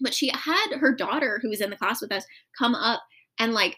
But 0.00 0.14
she 0.14 0.30
had 0.32 0.78
her 0.78 0.94
daughter 0.94 1.40
who 1.42 1.50
was 1.50 1.60
in 1.60 1.70
the 1.70 1.76
class 1.76 2.00
with 2.00 2.12
us 2.12 2.24
come 2.56 2.74
up 2.74 3.02
and 3.38 3.52
like 3.52 3.76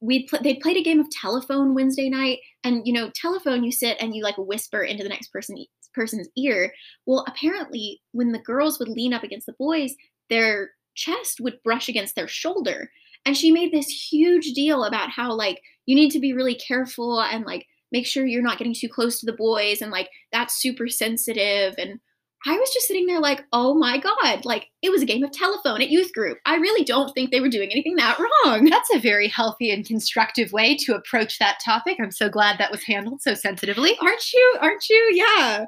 we 0.00 0.26
pl- 0.26 0.40
they 0.42 0.54
played 0.54 0.76
a 0.76 0.82
game 0.82 1.00
of 1.00 1.10
telephone 1.10 1.74
Wednesday 1.74 2.08
night, 2.08 2.38
and 2.64 2.86
you 2.86 2.92
know, 2.92 3.10
telephone 3.14 3.64
you 3.64 3.72
sit 3.72 3.96
and 4.00 4.14
you 4.14 4.22
like 4.22 4.36
whisper 4.36 4.82
into 4.82 5.02
the 5.02 5.08
next 5.08 5.28
person 5.28 5.64
person's 5.94 6.28
ear. 6.36 6.72
Well, 7.06 7.24
apparently, 7.28 8.00
when 8.12 8.32
the 8.32 8.40
girls 8.40 8.78
would 8.78 8.88
lean 8.88 9.12
up 9.12 9.22
against 9.22 9.46
the 9.46 9.54
boys, 9.58 9.94
their 10.30 10.70
chest 10.94 11.40
would 11.40 11.62
brush 11.62 11.88
against 11.88 12.16
their 12.16 12.28
shoulder, 12.28 12.90
and 13.28 13.36
she 13.36 13.50
made 13.50 13.72
this 13.72 13.88
huge 14.10 14.54
deal 14.54 14.84
about 14.84 15.10
how 15.10 15.34
like 15.34 15.60
you 15.84 15.94
need 15.94 16.08
to 16.12 16.18
be 16.18 16.32
really 16.32 16.54
careful 16.54 17.20
and 17.20 17.44
like 17.44 17.66
make 17.92 18.06
sure 18.06 18.24
you're 18.24 18.40
not 18.40 18.56
getting 18.56 18.72
too 18.72 18.88
close 18.88 19.20
to 19.20 19.26
the 19.26 19.34
boys 19.34 19.82
and 19.82 19.90
like 19.90 20.08
that's 20.32 20.58
super 20.58 20.88
sensitive 20.88 21.74
and 21.76 22.00
I 22.46 22.56
was 22.56 22.70
just 22.70 22.86
sitting 22.86 23.04
there 23.06 23.20
like, 23.20 23.44
oh 23.52 23.74
my 23.74 23.98
God, 23.98 24.46
like 24.46 24.68
it 24.80 24.90
was 24.90 25.02
a 25.02 25.06
game 25.06 25.22
of 25.24 25.30
telephone 25.30 25.82
at 25.82 25.90
youth 25.90 26.14
group. 26.14 26.38
I 26.46 26.54
really 26.56 26.84
don't 26.84 27.12
think 27.12 27.30
they 27.30 27.40
were 27.40 27.50
doing 27.50 27.70
anything 27.70 27.96
that 27.96 28.18
wrong. 28.18 28.64
That's 28.70 28.94
a 28.94 28.98
very 28.98 29.28
healthy 29.28 29.70
and 29.70 29.84
constructive 29.84 30.50
way 30.52 30.74
to 30.78 30.94
approach 30.94 31.38
that 31.38 31.58
topic. 31.62 31.98
I'm 32.00 32.12
so 32.12 32.30
glad 32.30 32.56
that 32.58 32.70
was 32.70 32.84
handled 32.84 33.20
so 33.20 33.34
sensitively. 33.34 33.98
Aren't 34.00 34.32
you? 34.32 34.56
Aren't 34.62 34.88
you? 34.88 35.10
Yeah. 35.14 35.66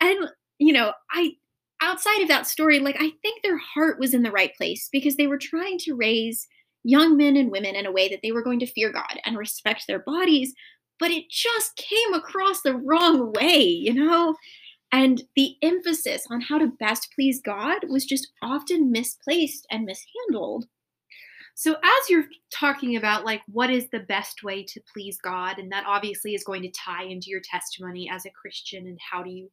And, 0.00 0.28
you 0.58 0.72
know, 0.72 0.92
I, 1.10 1.32
outside 1.80 2.20
of 2.20 2.28
that 2.28 2.46
story, 2.46 2.78
like 2.78 2.96
I 3.00 3.10
think 3.22 3.42
their 3.42 3.58
heart 3.58 3.98
was 3.98 4.14
in 4.14 4.22
the 4.22 4.30
right 4.30 4.54
place 4.54 4.88
because 4.92 5.16
they 5.16 5.26
were 5.26 5.38
trying 5.38 5.78
to 5.78 5.94
raise 5.94 6.46
young 6.84 7.16
men 7.16 7.36
and 7.36 7.50
women 7.50 7.74
in 7.74 7.86
a 7.86 7.92
way 7.92 8.08
that 8.08 8.20
they 8.22 8.32
were 8.32 8.42
going 8.42 8.60
to 8.60 8.66
fear 8.66 8.92
God 8.92 9.20
and 9.24 9.36
respect 9.36 9.84
their 9.86 10.00
bodies, 10.00 10.54
but 10.98 11.10
it 11.10 11.30
just 11.30 11.76
came 11.76 12.14
across 12.14 12.62
the 12.62 12.76
wrong 12.76 13.32
way, 13.32 13.62
you 13.62 13.94
know? 13.94 14.36
And 14.92 15.22
the 15.36 15.56
emphasis 15.62 16.26
on 16.30 16.42
how 16.42 16.58
to 16.58 16.72
best 16.78 17.08
please 17.14 17.40
God 17.40 17.78
was 17.88 18.04
just 18.04 18.30
often 18.42 18.92
misplaced 18.92 19.66
and 19.70 19.86
mishandled. 19.86 20.66
So, 21.54 21.74
as 21.74 22.10
you're 22.10 22.26
talking 22.52 22.96
about, 22.96 23.24
like, 23.24 23.42
what 23.46 23.70
is 23.70 23.88
the 23.88 24.00
best 24.00 24.42
way 24.42 24.64
to 24.64 24.80
please 24.92 25.18
God, 25.22 25.58
and 25.58 25.70
that 25.70 25.84
obviously 25.86 26.34
is 26.34 26.44
going 26.44 26.62
to 26.62 26.70
tie 26.70 27.04
into 27.04 27.28
your 27.28 27.40
testimony 27.40 28.08
as 28.10 28.24
a 28.24 28.30
Christian 28.30 28.86
and 28.86 28.98
how 29.10 29.22
do 29.22 29.30
you 29.30 29.50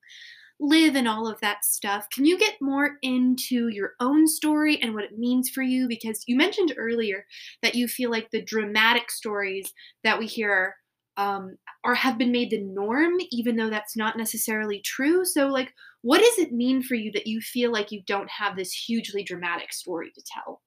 live 0.60 0.96
and 0.96 1.08
all 1.08 1.28
of 1.28 1.39
that 1.42 1.63
stuff, 1.63 2.10
can 2.10 2.25
you 2.25 2.38
get 2.38 2.56
more 2.62 2.98
into 3.01 3.70
your 3.70 3.94
own 4.00 4.28
story 4.28 4.82
and 4.82 4.94
what 4.94 5.06
it 5.06 5.18
means 5.18 5.50
for 5.50 5.62
you? 5.62 5.88
Because 5.88 6.24
you 6.28 6.36
mentioned 6.36 6.74
earlier 6.78 7.25
that 7.62 7.75
you 7.75 7.88
feel 7.88 8.12
like 8.12 8.30
the 8.32 8.42
dramatic 8.42 9.10
stories 9.12 9.74
that 10.04 10.20
we 10.20 10.28
hear 10.28 10.75
um, 11.18 11.58
or 11.84 11.96
have 11.96 12.18
been 12.18 12.32
made 12.32 12.50
the 12.50 12.62
norm, 12.62 13.13
even 13.32 13.56
though 13.56 13.70
that's 13.70 13.98
not 13.98 14.18
necessarily 14.18 14.82
true. 14.82 15.25
So, 15.25 15.48
like, 15.48 15.74
what 16.01 16.20
does 16.20 16.38
it 16.38 16.54
mean 16.54 16.82
for 16.82 16.96
you 16.96 17.12
that 17.12 17.28
you 17.28 17.42
feel 17.42 17.72
like 17.72 17.92
you 17.92 18.01
don't 18.08 18.30
have 18.30 18.56
this 18.56 18.72
hugely 18.72 19.24
dramatic 19.24 19.74
story 19.74 20.12
to 20.16 20.24
tell? 20.25 20.62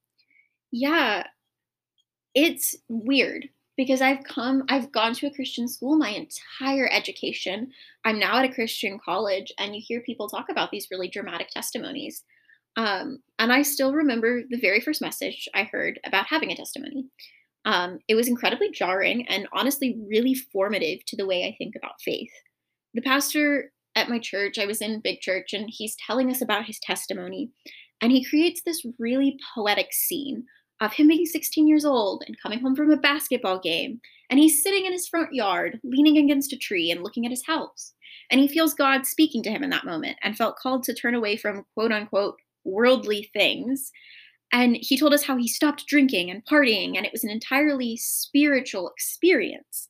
Yeah, 0.71 1.27
it's 2.35 2.75
weird 2.89 3.49
because 3.77 4.01
I've 4.01 4.23
come, 4.25 4.65
I've 4.69 4.93
gone 4.93 5.15
to 5.15 5.27
a 5.27 5.35
Christian 5.35 5.69
school 5.69 5.97
my 5.97 6.11
entire 6.11 6.91
education. 6.93 7.71
I'm 8.05 8.19
now 8.19 8.39
at 8.39 8.45
a 8.45 8.53
Christian 8.53 8.99
college, 9.05 9.53
and 9.59 9.75
you 9.75 9.83
hear 9.85 10.01
people 10.01 10.29
talk 10.29 10.47
about 10.51 10.71
these 10.71 10.89
really 10.91 11.09
dramatic 11.09 11.49
testimonies. 11.49 12.25
Um, 12.77 13.19
and 13.39 13.53
I 13.53 13.63
still 13.63 13.93
remember 13.93 14.43
the 14.49 14.61
very 14.61 14.81
first 14.81 15.01
message 15.01 15.49
I 15.55 15.65
heard 15.65 16.01
about 16.07 16.27
having 16.27 16.51
a 16.51 16.57
testimony. 16.57 17.07
Um, 17.65 17.99
it 18.09 18.15
was 18.15 18.29
incredibly 18.29 18.71
jarring 18.71 19.27
and 19.29 19.47
honestly 19.53 19.99
really 20.09 20.35
formative 20.35 21.05
to 21.07 21.17
the 21.17 21.27
way 21.27 21.45
I 21.45 21.55
think 21.57 21.75
about 21.77 22.01
faith. 22.03 22.33
The 22.95 23.03
pastor 23.03 23.71
at 23.95 24.09
my 24.09 24.19
church. 24.19 24.59
I 24.59 24.67
was 24.67 24.81
in 24.81 25.01
big 25.01 25.21
church, 25.21 25.53
and 25.53 25.67
he's 25.69 25.97
telling 26.07 26.31
us 26.31 26.41
about 26.41 26.67
his 26.67 26.79
testimony. 26.79 27.51
And 28.01 28.11
he 28.11 28.25
creates 28.25 28.63
this 28.63 28.85
really 28.99 29.39
poetic 29.55 29.93
scene 29.93 30.45
of 30.83 30.93
him 30.93 31.09
being 31.09 31.25
16 31.25 31.67
years 31.67 31.85
old 31.85 32.25
and 32.27 32.37
coming 32.43 32.61
home 32.61 32.75
from 32.75 32.91
a 32.91 32.97
basketball 32.97 33.59
game. 33.59 34.01
And 34.29 34.41
he's 34.41 34.63
sitting 34.63 34.85
in 34.85 34.93
his 34.93 35.07
front 35.07 35.33
yard, 35.33 35.79
leaning 35.85 36.19
against 36.19 36.53
a 36.53 36.59
tree 36.59 36.91
and 36.91 37.03
looking 37.03 37.25
at 37.25 37.31
his 37.31 37.47
house. 37.47 37.93
And 38.31 38.41
he 38.41 38.49
feels 38.49 38.75
God 38.75 39.07
speaking 39.07 39.43
to 39.45 39.51
him 39.51 39.63
in 39.63 39.71
that 39.71 39.87
moment 39.87 40.19
and 40.23 40.37
felt 40.37 40.57
called 40.57 40.83
to 40.85 40.95
turn 40.95 41.15
away 41.15 41.37
from 41.37 41.65
quote 41.75 41.93
unquote 41.93 42.37
worldly 42.65 43.31
things. 43.33 43.93
And 44.53 44.77
he 44.81 44.99
told 44.99 45.15
us 45.15 45.23
how 45.23 45.37
he 45.37 45.49
stopped 45.49 45.87
drinking 45.87 46.31
and 46.31 46.45
partying, 46.45 46.97
and 46.97 47.07
it 47.07 47.13
was 47.13 47.25
an 47.25 47.31
entirely 47.31 47.97
spiritual 47.97 48.91
experience. 48.91 49.89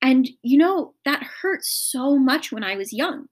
And, 0.00 0.28
you 0.42 0.56
know, 0.56 0.94
that 1.04 1.26
hurt 1.42 1.64
so 1.64 2.18
much 2.18 2.52
when 2.52 2.62
I 2.62 2.76
was 2.76 2.92
young 2.92 3.26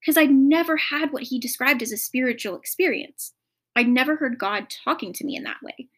because 0.00 0.16
I'd 0.16 0.30
never 0.30 0.76
had 0.76 1.12
what 1.12 1.24
he 1.24 1.40
described 1.40 1.82
as 1.82 1.92
a 1.92 1.96
spiritual 1.96 2.56
experience. 2.56 3.32
I'd 3.74 3.88
never 3.88 4.16
heard 4.16 4.38
God 4.38 4.68
talking 4.84 5.12
to 5.14 5.24
me 5.24 5.36
in 5.36 5.44
that 5.44 5.62
way. 5.62 5.88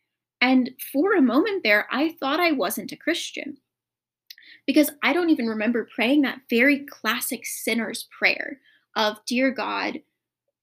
And 0.40 0.70
for 0.92 1.14
a 1.14 1.22
moment 1.22 1.62
there, 1.64 1.86
I 1.90 2.14
thought 2.20 2.40
I 2.40 2.52
wasn't 2.52 2.92
a 2.92 2.96
Christian 2.96 3.58
because 4.66 4.90
I 5.02 5.12
don't 5.12 5.30
even 5.30 5.46
remember 5.46 5.88
praying 5.94 6.22
that 6.22 6.42
very 6.50 6.84
classic 6.86 7.44
sinner's 7.44 8.06
prayer 8.16 8.60
of, 8.94 9.18
Dear 9.26 9.50
God, 9.50 10.00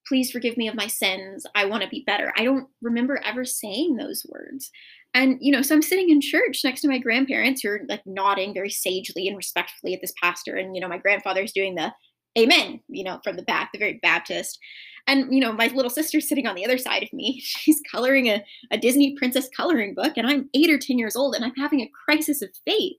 please 0.07 0.31
forgive 0.31 0.57
me 0.57 0.67
of 0.67 0.75
my 0.75 0.87
sins. 0.87 1.45
I 1.55 1.65
want 1.65 1.83
to 1.83 1.89
be 1.89 2.03
better. 2.05 2.31
I 2.37 2.43
don't 2.43 2.67
remember 2.81 3.19
ever 3.23 3.43
saying 3.43 3.95
those 3.95 4.25
words. 4.29 4.71
And, 5.13 5.37
you 5.41 5.51
know, 5.51 5.61
so 5.61 5.73
I'm 5.73 5.81
sitting 5.81 6.09
in 6.09 6.21
church 6.21 6.61
next 6.63 6.81
to 6.81 6.87
my 6.87 6.99
grandparents 6.99 7.61
who 7.61 7.69
are 7.69 7.81
like 7.87 8.03
nodding 8.05 8.53
very 8.53 8.69
sagely 8.69 9.27
and 9.27 9.37
respectfully 9.37 9.93
at 9.93 10.01
this 10.01 10.13
pastor. 10.21 10.55
And, 10.55 10.75
you 10.75 10.81
know, 10.81 10.89
my 10.89 10.97
grandfather's 10.97 11.53
doing 11.53 11.75
the 11.75 11.93
amen, 12.37 12.81
you 12.87 13.03
know, 13.03 13.19
from 13.23 13.35
the 13.35 13.43
back, 13.43 13.71
the 13.71 13.79
very 13.79 13.99
Baptist. 14.01 14.59
And, 15.07 15.33
you 15.33 15.39
know, 15.39 15.51
my 15.51 15.67
little 15.67 15.91
sister's 15.91 16.27
sitting 16.27 16.47
on 16.47 16.55
the 16.55 16.65
other 16.65 16.77
side 16.77 17.03
of 17.03 17.13
me. 17.13 17.39
She's 17.43 17.81
coloring 17.91 18.27
a, 18.27 18.43
a 18.71 18.77
Disney 18.77 19.15
princess 19.15 19.47
coloring 19.55 19.93
book, 19.93 20.13
and 20.17 20.27
I'm 20.27 20.49
eight 20.53 20.69
or 20.69 20.77
10 20.77 20.97
years 20.97 21.15
old, 21.15 21.35
and 21.35 21.45
I'm 21.45 21.55
having 21.55 21.81
a 21.81 21.91
crisis 22.05 22.41
of 22.41 22.49
faith. 22.65 22.97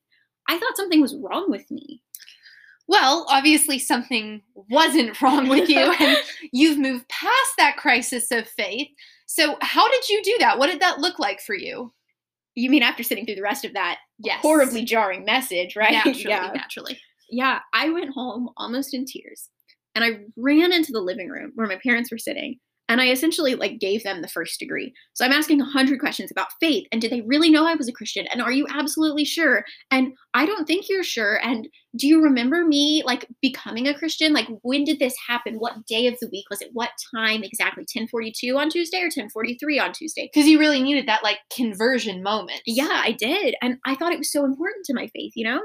I 0.48 0.58
thought 0.58 0.76
something 0.76 1.00
was 1.00 1.16
wrong 1.16 1.50
with 1.50 1.68
me. 1.70 2.02
Well, 2.88 3.26
obviously 3.28 3.80
something 3.80 4.42
wasn't 4.54 5.20
wrong 5.22 5.48
with 5.48 5.68
you, 5.68 5.92
and 6.00 6.16
you've 6.52 6.78
moved 6.78 7.08
past 7.08 7.52
that 7.58 7.76
crisis 7.76 8.30
of 8.30 8.48
faith. 8.48 8.88
So, 9.26 9.56
how 9.60 9.90
did 9.90 10.08
you 10.08 10.22
do 10.22 10.36
that? 10.40 10.58
What 10.58 10.68
did 10.68 10.80
that 10.80 11.00
look 11.00 11.18
like 11.18 11.40
for 11.40 11.54
you? 11.54 11.92
You 12.54 12.70
mean 12.70 12.82
after 12.82 13.02
sitting 13.02 13.26
through 13.26 13.34
the 13.34 13.42
rest 13.42 13.64
of 13.64 13.74
that 13.74 13.98
yes. 14.18 14.40
horribly 14.40 14.84
jarring 14.84 15.24
message, 15.24 15.76
right? 15.76 15.92
Naturally, 15.92 16.24
yeah. 16.28 16.50
naturally. 16.54 16.98
Yeah, 17.30 17.60
I 17.72 17.90
went 17.90 18.14
home 18.14 18.50
almost 18.56 18.94
in 18.94 19.04
tears 19.04 19.48
and 19.94 20.04
I 20.04 20.20
ran 20.36 20.72
into 20.72 20.92
the 20.92 21.00
living 21.00 21.28
room 21.28 21.52
where 21.54 21.66
my 21.66 21.78
parents 21.82 22.10
were 22.10 22.18
sitting 22.18 22.58
and 22.88 23.00
I 23.00 23.10
essentially 23.10 23.54
like 23.54 23.80
gave 23.80 24.04
them 24.04 24.22
the 24.22 24.28
first 24.28 24.60
degree. 24.60 24.92
So 25.14 25.24
I'm 25.24 25.32
asking 25.32 25.60
a 25.60 25.64
hundred 25.64 25.98
questions 25.98 26.30
about 26.30 26.52
faith 26.60 26.86
and 26.92 27.00
did 27.00 27.10
they 27.10 27.22
really 27.22 27.50
know 27.50 27.66
I 27.66 27.74
was 27.74 27.88
a 27.88 27.92
Christian? 27.92 28.26
And 28.28 28.40
are 28.40 28.52
you 28.52 28.66
absolutely 28.70 29.24
sure? 29.24 29.64
And 29.90 30.12
I 30.34 30.46
don't 30.46 30.66
think 30.66 30.88
you're 30.88 31.02
sure. 31.02 31.40
And 31.42 31.68
do 31.96 32.06
you 32.06 32.22
remember 32.22 32.64
me 32.64 33.02
like 33.04 33.26
becoming 33.42 33.88
a 33.88 33.98
Christian? 33.98 34.32
Like 34.32 34.48
when 34.62 34.84
did 34.84 34.98
this 34.98 35.16
happen? 35.26 35.56
What 35.56 35.84
day 35.86 36.06
of 36.06 36.16
the 36.20 36.28
week 36.30 36.44
was 36.48 36.60
it? 36.60 36.70
What 36.74 36.90
time 37.14 37.42
exactly? 37.42 37.82
1042 37.82 38.56
on 38.56 38.70
Tuesday 38.70 38.98
or 38.98 39.06
1043 39.06 39.80
on 39.80 39.92
Tuesday? 39.92 40.30
Because 40.32 40.48
you 40.48 40.58
really 40.58 40.82
needed 40.82 41.08
that 41.08 41.24
like 41.24 41.38
conversion 41.54 42.22
moment. 42.22 42.60
Yeah, 42.66 43.02
I 43.02 43.12
did. 43.12 43.56
And 43.62 43.78
I 43.84 43.94
thought 43.96 44.12
it 44.12 44.18
was 44.18 44.30
so 44.30 44.44
important 44.44 44.84
to 44.86 44.94
my 44.94 45.08
faith, 45.08 45.32
you 45.34 45.44
know? 45.44 45.62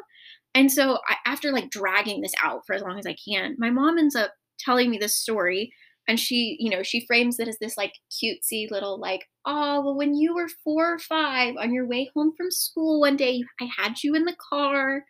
And 0.53 0.72
so 0.72 1.00
I, 1.08 1.15
after 1.25 1.51
like 1.51 1.70
dragging 1.70 2.22
this 2.22 2.34
out 2.43 2.62
for 2.65 2.74
as 2.74 2.81
long 2.81 3.00
as 3.00 3.05
I 3.05 3.15
can, 3.27 3.55
my 3.58 3.70
mom 3.70 3.98
ends 3.98 4.15
up 4.15 4.34
telling 4.60 4.89
me 4.89 4.98
this 4.98 5.17
story 5.17 5.72
and 6.08 6.20
she, 6.20 6.58
you 6.60 6.70
know, 6.70 6.84
she 6.84 7.05
frames 7.05 7.39
it 7.39 7.48
as 7.48 7.58
this 7.60 7.77
like 7.77 7.93
cutesy 8.12 8.70
little 8.70 9.00
like, 9.00 9.25
oh, 9.46 9.81
well, 9.81 9.96
when 9.96 10.15
you 10.15 10.36
were 10.36 10.50
four 10.63 10.93
or 10.93 11.00
five 11.00 11.55
on 11.60 11.74
your 11.74 11.88
way 11.88 12.10
home 12.15 12.34
from 12.36 12.51
school 12.51 13.00
one 13.00 13.15
day, 13.15 13.43
I 13.62 13.70
had 13.77 14.03
you 14.03 14.15
in 14.15 14.25
the 14.25 14.36
car 14.50 15.05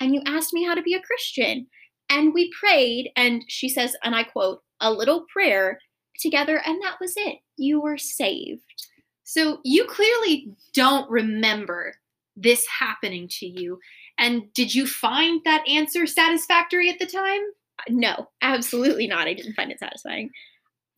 and 0.00 0.14
you 0.14 0.22
asked 0.26 0.52
me 0.52 0.64
how 0.64 0.74
to 0.74 0.82
be 0.82 0.94
a 0.94 1.02
Christian. 1.02 1.66
And 2.08 2.32
we 2.32 2.52
prayed, 2.60 3.10
and 3.16 3.42
she 3.48 3.68
says, 3.68 3.96
and 4.04 4.14
I 4.14 4.22
quote, 4.22 4.60
a 4.80 4.92
little 4.92 5.24
prayer 5.32 5.80
together, 6.20 6.62
and 6.64 6.80
that 6.82 6.98
was 7.00 7.14
it. 7.16 7.38
You 7.56 7.80
were 7.80 7.98
saved. 7.98 8.62
So 9.24 9.58
you 9.64 9.86
clearly 9.86 10.54
don't 10.72 11.10
remember 11.10 11.94
this 12.36 12.64
happening 12.78 13.26
to 13.40 13.46
you. 13.46 13.78
And 14.18 14.52
did 14.54 14.74
you 14.74 14.86
find 14.86 15.40
that 15.44 15.66
answer 15.68 16.06
satisfactory 16.06 16.88
at 16.90 16.98
the 16.98 17.06
time? 17.06 17.42
No, 17.88 18.28
absolutely 18.42 19.06
not. 19.06 19.28
I 19.28 19.34
didn't 19.34 19.54
find 19.54 19.70
it 19.70 19.78
satisfying. 19.78 20.30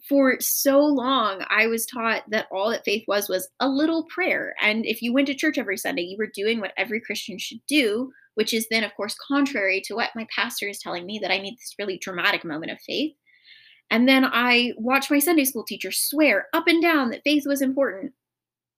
For 0.09 0.41
so 0.41 0.81
long, 0.81 1.45
I 1.51 1.67
was 1.67 1.85
taught 1.85 2.23
that 2.31 2.47
all 2.51 2.71
that 2.71 2.85
faith 2.85 3.05
was 3.09 3.29
was 3.29 3.49
a 3.61 3.69
little 3.69 4.05
prayer. 4.05 4.55
And 4.63 4.87
if 4.87 5.03
you 5.03 5.13
went 5.13 5.27
to 5.27 5.35
church 5.35 5.59
every 5.59 5.77
Sunday, 5.77 6.03
you 6.03 6.17
were 6.17 6.31
doing 6.33 6.61
what 6.61 6.73
every 6.79 7.01
Christian 7.01 7.39
should 7.39 7.61
do, 7.69 8.11
which 8.35 8.55
is 8.55 8.67
then, 8.71 8.85
of 8.85 8.95
course, 8.95 9.17
contrary 9.27 9.83
to 9.85 9.95
what 9.95 10.11
my 10.15 10.27
pastor 10.35 10.69
is 10.69 10.79
telling 10.79 11.05
me 11.05 11.19
that 11.19 11.33
I 11.33 11.39
need 11.39 11.55
this 11.55 11.75
really 11.79 11.99
dramatic 11.99 12.45
moment 12.45 12.73
of 12.73 12.81
faith. 12.81 13.15
And 13.91 14.09
then 14.09 14.25
I 14.25 14.73
watched 14.79 15.11
my 15.11 15.19
Sunday 15.19 15.45
school 15.45 15.65
teacher 15.65 15.91
swear 15.91 16.47
up 16.53 16.69
and 16.69 16.81
down 16.81 17.11
that 17.11 17.25
faith 17.25 17.45
was 17.47 17.61
important. 17.61 18.13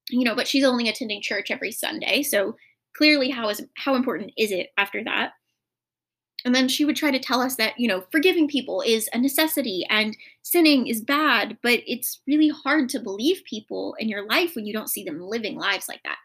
You 0.09 0.25
know, 0.25 0.35
but 0.35 0.49
she's 0.49 0.65
only 0.65 0.89
attending 0.89 1.23
church 1.23 1.51
every 1.53 1.71
Sunday. 1.71 2.23
So 2.23 2.57
clearly, 2.97 3.31
how 3.31 3.49
is 3.49 3.65
how 3.77 3.95
important 3.95 4.33
is 4.37 4.51
it 4.51 4.69
after 4.77 5.03
that? 5.05 5.33
And 6.45 6.55
then 6.55 6.69
she 6.69 6.85
would 6.85 6.97
try 6.97 7.11
to 7.11 7.19
tell 7.19 7.41
us 7.43 7.57
that, 7.57 7.79
you 7.79 7.87
know, 7.87 8.05
forgiving 8.11 8.49
people 8.49 8.83
is 8.87 9.11
a 9.13 9.19
necessity 9.19 9.85
and 9.91 10.17
sinning 10.43 10.87
is 10.87 11.03
bad, 11.03 11.59
but 11.63 11.81
it's 11.87 12.23
really 12.27 12.49
hard 12.49 12.89
to 12.91 13.01
believe 13.01 13.43
people 13.45 13.95
in 13.99 14.09
your 14.09 14.27
life 14.27 14.57
when 14.57 14.65
you 14.65 14.73
don't 14.73 14.89
see 14.89 15.05
them 15.05 15.21
living 15.21 15.59
lives 15.59 15.87
like 15.87 16.03
that. 16.05 16.17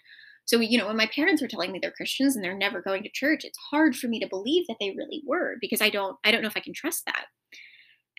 So, 0.45 0.59
you 0.59 0.77
know, 0.77 0.87
when 0.87 0.95
my 0.95 1.07
parents 1.07 1.41
were 1.41 1.47
telling 1.47 1.71
me 1.71 1.79
they're 1.81 1.91
Christians 1.91 2.35
and 2.35 2.45
they're 2.45 2.55
never 2.55 2.81
going 2.81 3.03
to 3.03 3.09
church, 3.09 3.43
it's 3.43 3.57
hard 3.71 3.95
for 3.95 4.07
me 4.07 4.19
to 4.19 4.27
believe 4.27 4.67
that 4.67 4.77
they 4.79 4.95
really 4.95 5.21
were 5.25 5.55
because 5.59 5.81
I 5.81 5.89
don't 5.89 6.17
I 6.23 6.31
don't 6.31 6.41
know 6.41 6.47
if 6.47 6.57
I 6.57 6.61
can 6.61 6.73
trust 6.73 7.03
that. 7.07 7.25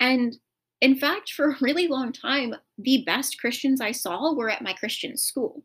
And 0.00 0.36
in 0.80 0.96
fact, 0.96 1.32
for 1.32 1.50
a 1.50 1.56
really 1.60 1.88
long 1.88 2.12
time, 2.12 2.54
the 2.76 3.04
best 3.06 3.40
Christians 3.40 3.80
I 3.80 3.92
saw 3.92 4.34
were 4.34 4.50
at 4.50 4.62
my 4.62 4.74
Christian 4.74 5.16
school. 5.16 5.62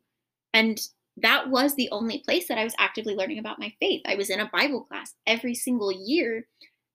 And 0.54 0.80
that 1.18 1.50
was 1.50 1.75
the 1.75 1.89
only 1.91 2.20
place 2.20 2.48
that 2.48 2.58
I 2.58 2.63
was 2.63 2.75
actively 2.80 3.15
learning 3.15 3.39
about 3.39 3.60
my 3.60 3.74
faith. 3.80 4.01
I 4.06 4.15
was 4.15 4.30
in 4.30 4.39
a 4.39 4.50
Bible 4.51 4.84
class 4.84 5.13
every 5.27 5.56
single 5.56 5.91
year, 5.91 6.48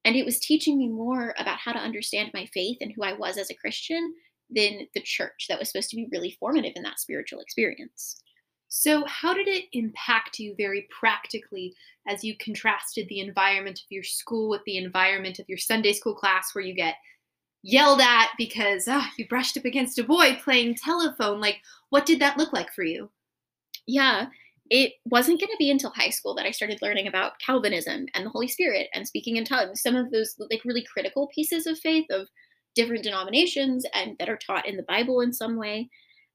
and 0.05 0.17
it 0.17 0.25
was 0.25 0.39
teaching 0.39 0.79
me 0.79 0.89
more 0.89 1.35
about 1.39 1.59
how 1.59 1.73
to 1.73 1.79
understand 1.79 2.31
my 2.33 2.47
faith 2.53 2.79
and 2.81 2.93
who 2.95 3.03
I 3.03 3.13
was 3.13 3.37
as 3.37 3.51
a 3.51 3.55
Christian 3.55 4.15
than 4.49 4.87
the 4.95 5.01
church 5.01 5.47
that 5.49 5.59
was 5.59 5.71
supposed 5.71 5.91
to 5.91 5.97
be 5.97 6.09
really 6.11 6.37
formative 6.39 6.73
in 6.77 6.83
that 6.85 7.01
spiritual 7.01 7.41
experience. 7.41 8.17
So, 8.69 9.05
how 9.07 9.33
did 9.33 9.49
it 9.49 9.65
impact 9.73 10.39
you 10.39 10.55
very 10.57 10.89
practically 10.99 11.75
as 12.09 12.25
you 12.25 12.37
contrasted 12.37 13.09
the 13.09 13.21
environment 13.21 13.79
of 13.79 13.87
your 13.91 14.03
school 14.03 14.49
with 14.49 14.63
the 14.67 14.77
environment 14.77 15.39
of 15.39 15.49
your 15.49 15.59
Sunday 15.59 15.93
school 15.93 16.15
class 16.15 16.55
where 16.55 16.65
you 16.65 16.75
get 16.75 16.97
yelled 17.63 18.01
at 18.01 18.31
because 18.39 18.85
oh, 18.89 19.07
you 19.17 19.27
brushed 19.29 19.57
up 19.57 19.65
against 19.65 19.99
a 19.99 20.05
boy 20.05 20.39
playing 20.43 20.75
telephone? 20.75 21.41
Like, 21.41 21.59
what 21.91 22.07
did 22.07 22.21
that 22.21 22.39
look 22.39 22.53
like 22.53 22.73
for 22.73 22.85
you? 22.85 23.11
Yeah, 23.87 24.27
it 24.69 24.95
wasn't 25.05 25.41
going 25.41 25.51
to 25.51 25.57
be 25.59 25.71
until 25.71 25.91
high 25.91 26.11
school 26.11 26.35
that 26.35 26.47
I 26.47 26.51
started 26.51 26.83
learning 26.83 27.07
about 27.07 27.39
Calvinism 27.45 28.07
and 28.15 28.27
the 28.27 28.31
Holy 28.31 28.49
Spirit 28.49 28.89
and 28.95 29.07
speaking 29.07 29.37
in 29.37 29.45
tongues, 29.45 29.81
some 29.81 29.95
of 29.95 30.11
those 30.11 30.35
like 30.51 30.65
really 30.65 30.85
critical 30.93 31.29
pieces 31.35 31.67
of 31.67 31.79
faith 31.79 32.07
of 32.11 32.27
different 32.75 33.05
denominations 33.05 33.87
and 33.95 34.17
that 34.19 34.29
are 34.29 34.39
taught 34.39 34.67
in 34.67 34.77
the 34.77 34.83
Bible 34.83 35.21
in 35.21 35.33
some 35.33 35.57
way. 35.57 35.89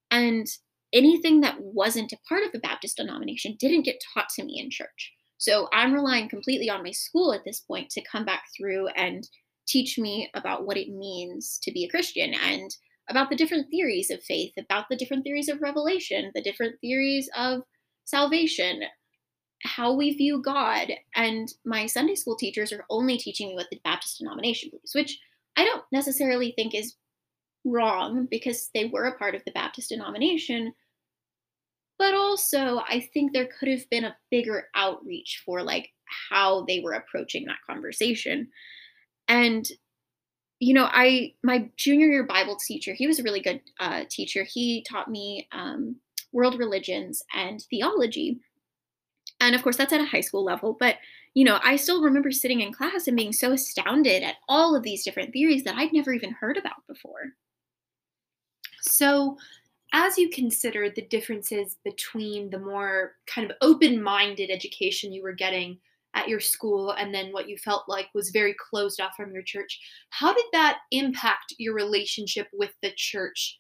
And 0.10 0.48
anything 0.94 1.42
that 1.42 1.60
wasn't 1.60 2.14
a 2.14 2.18
part 2.28 2.44
of 2.44 2.52
the 2.52 2.60
Baptist 2.60 2.98
denomination 2.98 3.56
didn't 3.60 3.86
get 3.86 4.02
taught 4.14 4.30
to 4.36 4.44
me 4.44 4.60
in 4.60 4.70
church. 4.70 5.14
So 5.38 5.68
I'm 5.74 5.94
relying 5.94 6.30
completely 6.30 6.70
on 6.70 6.84
my 6.84 6.92
school 6.92 7.34
at 7.34 7.44
this 7.46 7.62
point 7.62 7.90
to 7.92 8.04
come 8.10 8.26
back 8.26 8.44
through 8.56 8.88
and 8.90 9.28
teach 9.68 9.98
me 9.98 10.30
about 10.34 10.66
what 10.66 10.78
it 10.78 10.90
means 10.90 11.60
to 11.64 11.72
be 11.72 11.86
a 11.86 11.90
Christian 11.90 12.34
and 12.34 12.70
about 13.10 13.30
the 13.30 13.36
different 13.36 13.70
theories 13.70 14.10
of 14.10 14.24
faith, 14.24 14.54
about 14.58 14.86
the 14.90 14.96
different 14.96 15.24
theories 15.24 15.50
of 15.50 15.62
revelation, 15.62 16.32
the 16.34 16.42
different 16.42 16.80
theories 16.82 17.30
of 17.36 17.62
salvation, 18.06 18.84
how 19.64 19.94
we 19.94 20.14
view 20.14 20.42
God. 20.42 20.92
And 21.16 21.52
my 21.66 21.86
Sunday 21.86 22.16
school 22.16 22.36
teachers 22.36 22.72
are 22.72 22.86
only 22.90 23.18
teaching 23.18 23.50
me 23.50 23.56
what 23.56 23.68
the 23.70 23.82
Baptist 23.84 24.20
denomination 24.20 24.70
believes, 24.70 24.96
which 24.96 25.20
I 25.58 25.66
don't 25.66 25.84
necessarily 25.92 26.54
think 26.56 26.74
is 26.74 26.96
wrong 27.66 28.28
because 28.30 28.70
they 28.74 28.86
were 28.86 29.06
a 29.06 29.18
part 29.18 29.36
of 29.36 29.44
the 29.46 29.52
Baptist 29.52 29.90
denomination. 29.90 30.74
But 32.00 32.16
also, 32.16 32.82
I 32.88 33.08
think 33.14 33.32
there 33.32 33.50
could 33.60 33.70
have 33.70 33.88
been 33.92 34.06
a 34.06 34.16
bigger 34.32 34.66
outreach 34.74 35.44
for 35.46 35.62
like 35.62 35.90
how 36.30 36.66
they 36.66 36.80
were 36.80 36.94
approaching 36.94 37.46
that 37.46 37.60
conversation. 37.70 38.48
And 39.28 39.66
you 40.62 40.76
know, 40.76 40.88
I 40.92 41.34
my 41.44 41.70
junior 41.76 42.06
year 42.06 42.24
Bible 42.24 42.56
teacher, 42.56 42.94
he 42.94 43.08
was 43.08 43.18
a 43.20 43.24
really 43.24 43.42
good 43.42 43.62
uh, 43.80 44.04
teacher. 44.08 44.44
He 44.44 44.86
taught 44.88 45.10
me 45.10 45.48
um, 45.52 45.96
world 46.32 46.60
religions 46.60 47.24
and 47.34 47.60
theology, 47.68 48.40
and 49.40 49.56
of 49.56 49.64
course 49.64 49.76
that's 49.76 49.92
at 49.92 50.02
a 50.02 50.06
high 50.06 50.22
school 50.22 50.44
level. 50.44 50.78
But 50.80 50.98
you 51.34 51.46
know, 51.46 51.60
I 51.64 51.78
still 51.78 52.04
remember 52.04 52.32
sitting 52.32 52.62
in 52.62 52.72
class 52.74 53.08
and 53.08 53.18
being 53.18 53.34
so 53.34 53.54
astounded 53.54 54.22
at 54.22 54.36
all 54.48 54.76
of 54.76 54.84
these 54.84 55.04
different 55.04 55.34
theories 55.34 55.64
that 55.64 55.78
I'd 55.78 55.94
never 55.94 56.14
even 56.14 56.32
heard 56.32 56.58
about 56.58 56.86
before. 56.88 57.34
So, 58.82 59.38
as 59.94 60.20
you 60.20 60.30
consider 60.30 60.92
the 60.92 61.08
differences 61.08 61.78
between 61.84 62.52
the 62.52 62.60
more 62.60 63.14
kind 63.26 63.50
of 63.50 63.58
open 63.62 64.02
minded 64.04 64.52
education 64.52 65.12
you 65.12 65.24
were 65.24 65.34
getting 65.34 65.80
at 66.14 66.28
your 66.28 66.40
school 66.40 66.92
and 66.92 67.14
then 67.14 67.32
what 67.32 67.48
you 67.48 67.58
felt 67.58 67.84
like 67.88 68.10
was 68.14 68.32
very 68.32 68.54
closed 68.54 69.00
off 69.00 69.16
from 69.16 69.34
your 69.34 69.44
church, 69.44 69.80
how 70.10 70.34
did 70.34 70.46
that 70.52 70.80
impact 70.92 71.54
your 71.58 71.74
relationship 71.74 72.48
with 72.54 72.72
the 72.82 72.92
church 72.96 73.58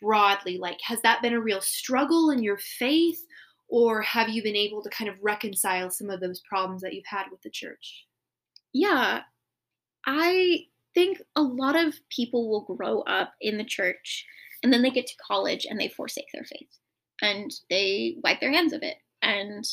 broadly? 0.00 0.58
Like, 0.58 0.78
has 0.82 1.02
that 1.02 1.22
been 1.22 1.34
a 1.34 1.40
real 1.40 1.60
struggle 1.60 2.30
in 2.30 2.42
your 2.42 2.58
faith? 2.58 3.24
Or 3.68 4.02
have 4.02 4.28
you 4.28 4.42
been 4.42 4.56
able 4.56 4.82
to 4.82 4.90
kind 4.90 5.08
of 5.08 5.16
reconcile 5.22 5.90
some 5.90 6.10
of 6.10 6.20
those 6.20 6.40
problems 6.40 6.82
that 6.82 6.92
you've 6.92 7.04
had 7.06 7.26
with 7.30 7.40
the 7.42 7.50
church? 7.50 8.06
Yeah, 8.72 9.20
I 10.06 10.66
think 10.94 11.22
a 11.36 11.42
lot 11.42 11.76
of 11.76 11.94
people 12.08 12.48
will 12.48 12.76
grow 12.76 13.02
up 13.02 13.34
in 13.40 13.58
the 13.58 13.64
church 13.64 14.26
and 14.62 14.72
then 14.72 14.82
they 14.82 14.90
get 14.90 15.06
to 15.06 15.24
college 15.24 15.66
and 15.68 15.78
they 15.78 15.88
forsake 15.88 16.26
their 16.32 16.44
faith 16.44 16.68
and 17.22 17.52
they 17.68 18.16
wipe 18.24 18.40
their 18.40 18.52
hands 18.52 18.72
of 18.72 18.82
it. 18.82 18.96
And 19.22 19.64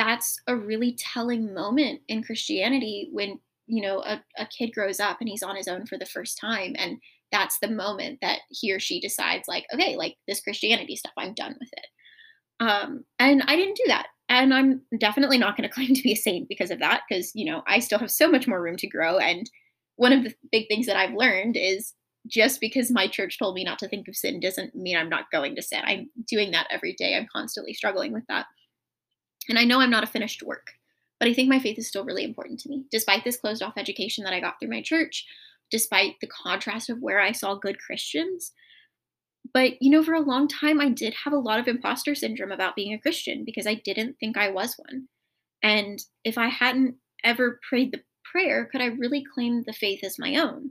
that's 0.00 0.40
a 0.46 0.56
really 0.56 0.96
telling 0.98 1.52
moment 1.52 2.00
in 2.08 2.22
Christianity 2.22 3.10
when, 3.12 3.38
you 3.66 3.82
know, 3.82 4.02
a, 4.02 4.22
a 4.38 4.46
kid 4.46 4.72
grows 4.72 4.98
up 4.98 5.18
and 5.20 5.28
he's 5.28 5.42
on 5.42 5.56
his 5.56 5.68
own 5.68 5.84
for 5.84 5.98
the 5.98 6.06
first 6.06 6.38
time. 6.40 6.74
And 6.78 6.96
that's 7.30 7.58
the 7.58 7.68
moment 7.68 8.18
that 8.22 8.38
he 8.48 8.72
or 8.72 8.80
she 8.80 8.98
decides, 8.98 9.46
like, 9.46 9.66
okay, 9.74 9.96
like 9.96 10.16
this 10.26 10.40
Christianity 10.40 10.96
stuff, 10.96 11.12
I'm 11.18 11.34
done 11.34 11.54
with 11.60 11.68
it. 11.72 11.86
Um, 12.60 13.04
and 13.18 13.42
I 13.46 13.56
didn't 13.56 13.76
do 13.76 13.84
that. 13.88 14.06
And 14.30 14.54
I'm 14.54 14.80
definitely 14.98 15.36
not 15.36 15.54
going 15.54 15.68
to 15.68 15.74
claim 15.74 15.92
to 15.92 16.02
be 16.02 16.12
a 16.12 16.16
saint 16.16 16.48
because 16.48 16.70
of 16.70 16.78
that, 16.78 17.02
because, 17.06 17.32
you 17.34 17.44
know, 17.44 17.62
I 17.66 17.78
still 17.80 17.98
have 17.98 18.10
so 18.10 18.30
much 18.30 18.48
more 18.48 18.62
room 18.62 18.76
to 18.78 18.88
grow. 18.88 19.18
And 19.18 19.50
one 19.96 20.14
of 20.14 20.24
the 20.24 20.32
big 20.50 20.66
things 20.68 20.86
that 20.86 20.96
I've 20.96 21.14
learned 21.14 21.58
is 21.58 21.92
just 22.26 22.58
because 22.58 22.90
my 22.90 23.06
church 23.06 23.38
told 23.38 23.54
me 23.54 23.64
not 23.64 23.78
to 23.80 23.88
think 23.88 24.08
of 24.08 24.16
sin 24.16 24.40
doesn't 24.40 24.74
mean 24.74 24.96
I'm 24.96 25.10
not 25.10 25.30
going 25.30 25.56
to 25.56 25.62
sin. 25.62 25.82
I'm 25.84 26.08
doing 26.26 26.52
that 26.52 26.68
every 26.70 26.94
day. 26.94 27.16
I'm 27.16 27.28
constantly 27.30 27.74
struggling 27.74 28.14
with 28.14 28.24
that. 28.28 28.46
And 29.50 29.58
I 29.58 29.64
know 29.64 29.80
I'm 29.80 29.90
not 29.90 30.04
a 30.04 30.06
finished 30.06 30.42
work, 30.42 30.72
but 31.18 31.28
I 31.28 31.34
think 31.34 31.48
my 31.48 31.58
faith 31.58 31.78
is 31.78 31.88
still 31.88 32.04
really 32.04 32.24
important 32.24 32.60
to 32.60 32.68
me. 32.68 32.84
Despite 32.90 33.24
this 33.24 33.36
closed 33.36 33.62
off 33.62 33.74
education 33.76 34.24
that 34.24 34.32
I 34.32 34.40
got 34.40 34.58
through 34.58 34.70
my 34.70 34.80
church, 34.80 35.26
despite 35.70 36.16
the 36.20 36.26
contrast 36.26 36.88
of 36.88 37.00
where 37.00 37.20
I 37.20 37.32
saw 37.32 37.54
good 37.54 37.78
Christians. 37.78 38.52
But, 39.52 39.82
you 39.82 39.90
know, 39.90 40.02
for 40.02 40.14
a 40.14 40.20
long 40.20 40.48
time, 40.48 40.80
I 40.80 40.88
did 40.88 41.14
have 41.24 41.32
a 41.32 41.38
lot 41.38 41.58
of 41.58 41.68
imposter 41.68 42.14
syndrome 42.14 42.52
about 42.52 42.76
being 42.76 42.92
a 42.92 42.98
Christian 42.98 43.44
because 43.44 43.66
I 43.66 43.74
didn't 43.74 44.16
think 44.18 44.36
I 44.36 44.50
was 44.50 44.74
one. 44.76 45.08
And 45.62 45.98
if 46.24 46.38
I 46.38 46.48
hadn't 46.48 46.96
ever 47.24 47.60
prayed 47.68 47.92
the 47.92 48.02
prayer, 48.24 48.66
could 48.70 48.80
I 48.80 48.86
really 48.86 49.24
claim 49.34 49.64
the 49.66 49.72
faith 49.72 50.04
as 50.04 50.18
my 50.18 50.36
own? 50.36 50.70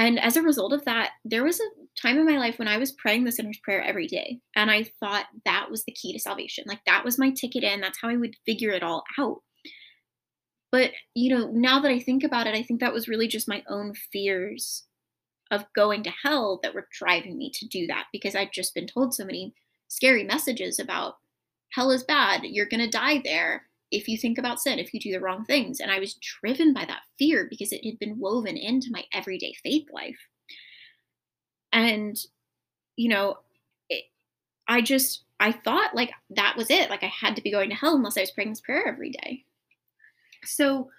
And 0.00 0.18
as 0.18 0.34
a 0.38 0.42
result 0.42 0.72
of 0.72 0.82
that, 0.86 1.10
there 1.26 1.44
was 1.44 1.60
a 1.60 1.64
time 2.00 2.16
in 2.16 2.24
my 2.24 2.38
life 2.38 2.58
when 2.58 2.68
I 2.68 2.78
was 2.78 2.90
praying 2.90 3.24
the 3.24 3.32
sinner's 3.32 3.60
prayer 3.62 3.82
every 3.82 4.06
day. 4.06 4.40
And 4.56 4.70
I 4.70 4.84
thought 4.98 5.26
that 5.44 5.70
was 5.70 5.84
the 5.84 5.92
key 5.92 6.14
to 6.14 6.18
salvation. 6.18 6.64
Like 6.66 6.80
that 6.86 7.04
was 7.04 7.18
my 7.18 7.32
ticket 7.32 7.64
in. 7.64 7.82
That's 7.82 7.98
how 8.00 8.08
I 8.08 8.16
would 8.16 8.34
figure 8.46 8.70
it 8.70 8.82
all 8.82 9.04
out. 9.18 9.42
But, 10.72 10.92
you 11.14 11.36
know, 11.36 11.50
now 11.52 11.80
that 11.80 11.90
I 11.90 11.98
think 11.98 12.24
about 12.24 12.46
it, 12.46 12.54
I 12.54 12.62
think 12.62 12.80
that 12.80 12.94
was 12.94 13.08
really 13.08 13.28
just 13.28 13.46
my 13.46 13.62
own 13.68 13.92
fears 14.10 14.86
of 15.50 15.66
going 15.76 16.02
to 16.04 16.12
hell 16.24 16.60
that 16.62 16.74
were 16.74 16.88
driving 16.98 17.36
me 17.36 17.52
to 17.56 17.68
do 17.68 17.86
that 17.88 18.06
because 18.10 18.34
I'd 18.34 18.54
just 18.54 18.74
been 18.74 18.86
told 18.86 19.12
so 19.12 19.26
many 19.26 19.52
scary 19.88 20.24
messages 20.24 20.78
about 20.78 21.16
hell 21.74 21.90
is 21.90 22.04
bad, 22.04 22.44
you're 22.44 22.64
going 22.64 22.80
to 22.80 22.88
die 22.88 23.20
there 23.22 23.66
if 23.90 24.08
you 24.08 24.16
think 24.16 24.38
about 24.38 24.60
sin, 24.60 24.78
if 24.78 24.94
you 24.94 25.00
do 25.00 25.12
the 25.12 25.20
wrong 25.20 25.44
things. 25.44 25.80
And 25.80 25.90
I 25.90 25.98
was 25.98 26.14
driven 26.14 26.72
by 26.72 26.84
that 26.84 27.02
fear 27.18 27.46
because 27.48 27.72
it 27.72 27.84
had 27.84 27.98
been 27.98 28.18
woven 28.18 28.56
into 28.56 28.90
my 28.90 29.04
everyday 29.12 29.54
faith 29.62 29.86
life. 29.92 30.18
And, 31.72 32.16
you 32.96 33.08
know, 33.08 33.38
it, 33.88 34.04
I 34.68 34.80
just, 34.80 35.24
I 35.40 35.52
thought 35.52 35.94
like 35.94 36.10
that 36.30 36.56
was 36.56 36.70
it. 36.70 36.90
Like 36.90 37.02
I 37.02 37.12
had 37.20 37.36
to 37.36 37.42
be 37.42 37.50
going 37.50 37.70
to 37.70 37.76
hell 37.76 37.96
unless 37.96 38.16
I 38.16 38.22
was 38.22 38.30
praying 38.30 38.50
this 38.50 38.60
prayer 38.60 38.86
every 38.86 39.10
day. 39.10 39.44
So 40.44 40.90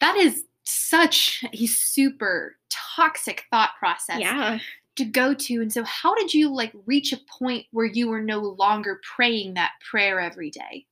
that 0.00 0.16
is 0.16 0.44
such 0.64 1.44
a 1.52 1.66
super 1.66 2.56
toxic 2.70 3.44
thought 3.50 3.70
process. 3.78 4.20
Yeah. 4.20 4.58
To 4.96 5.04
go 5.04 5.34
to. 5.34 5.60
And 5.60 5.70
so 5.70 5.84
how 5.84 6.14
did 6.14 6.32
you 6.32 6.48
like 6.48 6.72
reach 6.86 7.12
a 7.12 7.20
point 7.38 7.66
where 7.70 7.86
you 7.86 8.08
were 8.08 8.22
no 8.22 8.40
longer 8.40 9.00
praying 9.14 9.54
that 9.54 9.72
prayer 9.90 10.20
every 10.20 10.50
day? 10.50 10.86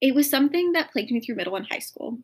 It 0.00 0.14
was 0.14 0.28
something 0.28 0.72
that 0.72 0.90
plagued 0.90 1.10
me 1.10 1.20
through 1.20 1.36
middle 1.36 1.56
and 1.56 1.66
high 1.66 1.78
school 1.78 2.18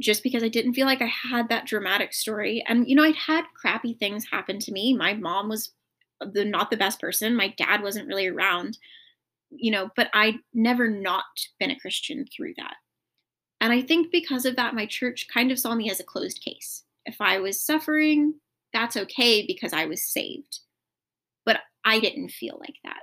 just 0.00 0.22
because 0.22 0.42
I 0.42 0.48
didn't 0.48 0.74
feel 0.74 0.86
like 0.86 1.02
I 1.02 1.10
had 1.30 1.48
that 1.48 1.66
dramatic 1.66 2.12
story. 2.12 2.64
And, 2.68 2.88
you 2.88 2.94
know, 2.94 3.02
I'd 3.02 3.16
had 3.16 3.44
crappy 3.54 3.94
things 3.94 4.26
happen 4.30 4.58
to 4.60 4.72
me. 4.72 4.94
My 4.94 5.14
mom 5.14 5.48
was 5.48 5.72
the 6.20 6.44
not 6.44 6.70
the 6.70 6.76
best 6.76 7.00
person. 7.00 7.34
My 7.34 7.48
dad 7.56 7.82
wasn't 7.82 8.06
really 8.06 8.26
around, 8.26 8.78
you 9.50 9.70
know, 9.70 9.90
but 9.96 10.08
I'd 10.14 10.36
never 10.54 10.88
not 10.88 11.24
been 11.58 11.70
a 11.70 11.78
Christian 11.78 12.26
through 12.26 12.54
that. 12.58 12.76
And 13.60 13.72
I 13.72 13.82
think 13.82 14.12
because 14.12 14.44
of 14.44 14.56
that, 14.56 14.74
my 14.74 14.86
church 14.86 15.26
kind 15.32 15.50
of 15.50 15.58
saw 15.58 15.74
me 15.74 15.90
as 15.90 15.98
a 15.98 16.04
closed 16.04 16.42
case. 16.44 16.84
If 17.04 17.20
I 17.20 17.38
was 17.38 17.60
suffering, 17.60 18.34
that's 18.72 18.96
okay 18.96 19.44
because 19.46 19.72
I 19.72 19.86
was 19.86 20.02
saved. 20.02 20.60
But 21.44 21.60
I 21.84 21.98
didn't 21.98 22.30
feel 22.30 22.58
like 22.60 22.76
that. 22.84 23.00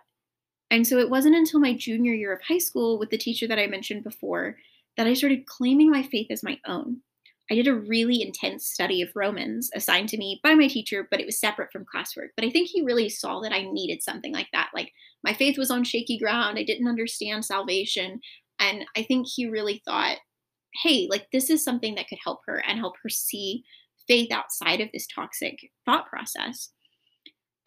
And 0.71 0.86
so 0.86 0.97
it 0.97 1.10
wasn't 1.10 1.36
until 1.36 1.60
my 1.60 1.73
junior 1.73 2.13
year 2.13 2.34
of 2.34 2.41
high 2.41 2.58
school 2.58 2.97
with 2.97 3.10
the 3.10 3.17
teacher 3.17 3.47
that 3.47 3.60
I 3.60 3.67
mentioned 3.67 4.04
before 4.04 4.58
that 4.97 5.08
I 5.08 5.13
started 5.13 5.45
claiming 5.45 5.91
my 5.91 6.04
faith 6.04 6.28
as 6.32 6.43
my 6.43 6.60
own. 6.67 7.01
I 7.51 7.56
did 7.56 7.67
a 7.67 7.75
really 7.75 8.23
intense 8.23 8.67
study 8.67 9.04
of 9.04 9.12
Romans 9.13 9.69
assigned 9.75 10.10
to 10.10 10.17
me 10.17 10.39
by 10.41 10.56
my 10.56 10.67
teacher, 10.67 11.08
but 11.10 11.19
it 11.19 11.28
was 11.28 11.39
separate 11.39 11.71
from 11.71 11.86
classwork. 11.86 12.30
But 12.36 12.45
I 12.45 12.49
think 12.49 12.69
he 12.69 12.82
really 12.82 13.10
saw 13.10 13.39
that 13.41 13.51
I 13.51 13.69
needed 13.71 14.01
something 14.01 14.34
like 14.34 14.47
that. 14.51 14.71
Like 14.73 14.91
my 15.23 15.34
faith 15.34 15.58
was 15.58 15.69
on 15.69 15.84
shaky 15.84 16.17
ground, 16.17 16.58
I 16.58 16.63
didn't 16.63 16.88
understand 16.88 17.45
salvation. 17.45 18.19
And 18.60 18.86
I 18.97 19.04
think 19.04 19.28
he 19.28 19.47
really 19.47 19.82
thought, 19.86 20.17
hey, 20.82 21.08
like 21.10 21.28
this 21.32 21.49
is 21.49 21.63
something 21.63 21.95
that 21.95 22.08
could 22.08 22.19
help 22.23 22.39
her 22.47 22.63
and 22.67 22.80
help 22.80 22.95
her 23.04 23.10
see 23.10 23.63
faith 24.08 24.32
outside 24.32 24.82
of 24.82 24.89
this 24.91 25.08
toxic 25.08 25.71
thought 25.86 26.08
process. 26.08 26.71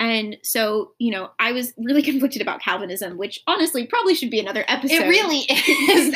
And 0.01 0.37
so, 0.45 0.93
you 0.99 1.11
know, 1.11 1.31
I 1.39 1.53
was 1.53 1.73
really 1.77 2.03
conflicted 2.11 2.43
about 2.43 2.61
Calvinism, 2.61 3.19
which 3.19 3.41
honestly 3.47 3.87
probably 3.87 4.15
should 4.15 4.31
be 4.31 4.41
another 4.41 4.65
episode. 4.69 5.03
It 5.03 5.09
really 5.09 5.39
is. 5.49 6.15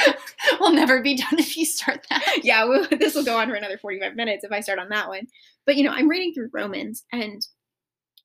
we'll 0.60 0.72
never 0.72 1.02
be 1.02 1.16
done 1.16 1.38
if 1.38 1.56
you 1.56 1.64
start 1.64 2.06
that. 2.10 2.40
Yeah, 2.42 2.64
well, 2.64 2.86
this 2.98 3.14
will 3.14 3.24
go 3.24 3.38
on 3.38 3.48
for 3.48 3.54
another 3.54 3.78
45 3.78 4.14
minutes 4.14 4.44
if 4.44 4.52
I 4.52 4.60
start 4.60 4.78
on 4.78 4.88
that 4.90 5.08
one. 5.08 5.26
But, 5.66 5.76
you 5.76 5.84
know, 5.84 5.92
I'm 5.92 6.08
reading 6.08 6.32
through 6.34 6.50
Romans, 6.52 7.04
and 7.12 7.40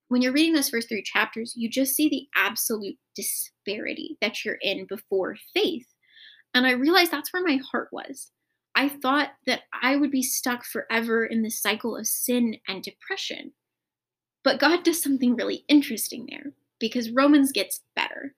when 0.10 0.22
you're 0.22 0.34
reading 0.34 0.54
those 0.54 0.70
first 0.70 0.88
three 0.88 1.04
chapters, 1.04 1.54
you 1.56 1.70
just 1.70 1.96
see 1.96 2.10
the 2.10 2.28
absolute 2.36 2.96
disparity 3.16 4.18
that 4.22 4.46
you're 4.46 4.58
in 4.62 4.86
before 4.88 5.36
faith. 5.54 5.86
And 6.54 6.66
I 6.66 6.72
realized 6.72 7.12
that's 7.12 7.34
where 7.34 7.44
my 7.44 7.60
heart 7.72 7.90
was. 7.92 8.32
I 8.74 8.90
thought 8.90 9.32
that 9.48 9.64
I 9.74 9.96
would 9.96 10.12
be 10.12 10.22
stuck 10.22 10.64
forever 10.64 11.26
in 11.26 11.42
the 11.42 11.50
cycle 11.50 11.98
of 11.98 12.08
sin 12.08 12.58
and 12.68 12.82
depression. 12.82 13.54
But 14.48 14.60
God 14.60 14.84
does 14.84 15.02
something 15.02 15.36
really 15.36 15.66
interesting 15.68 16.26
there 16.30 16.54
because 16.80 17.12
Romans 17.12 17.52
gets 17.52 17.82
better. 17.98 18.34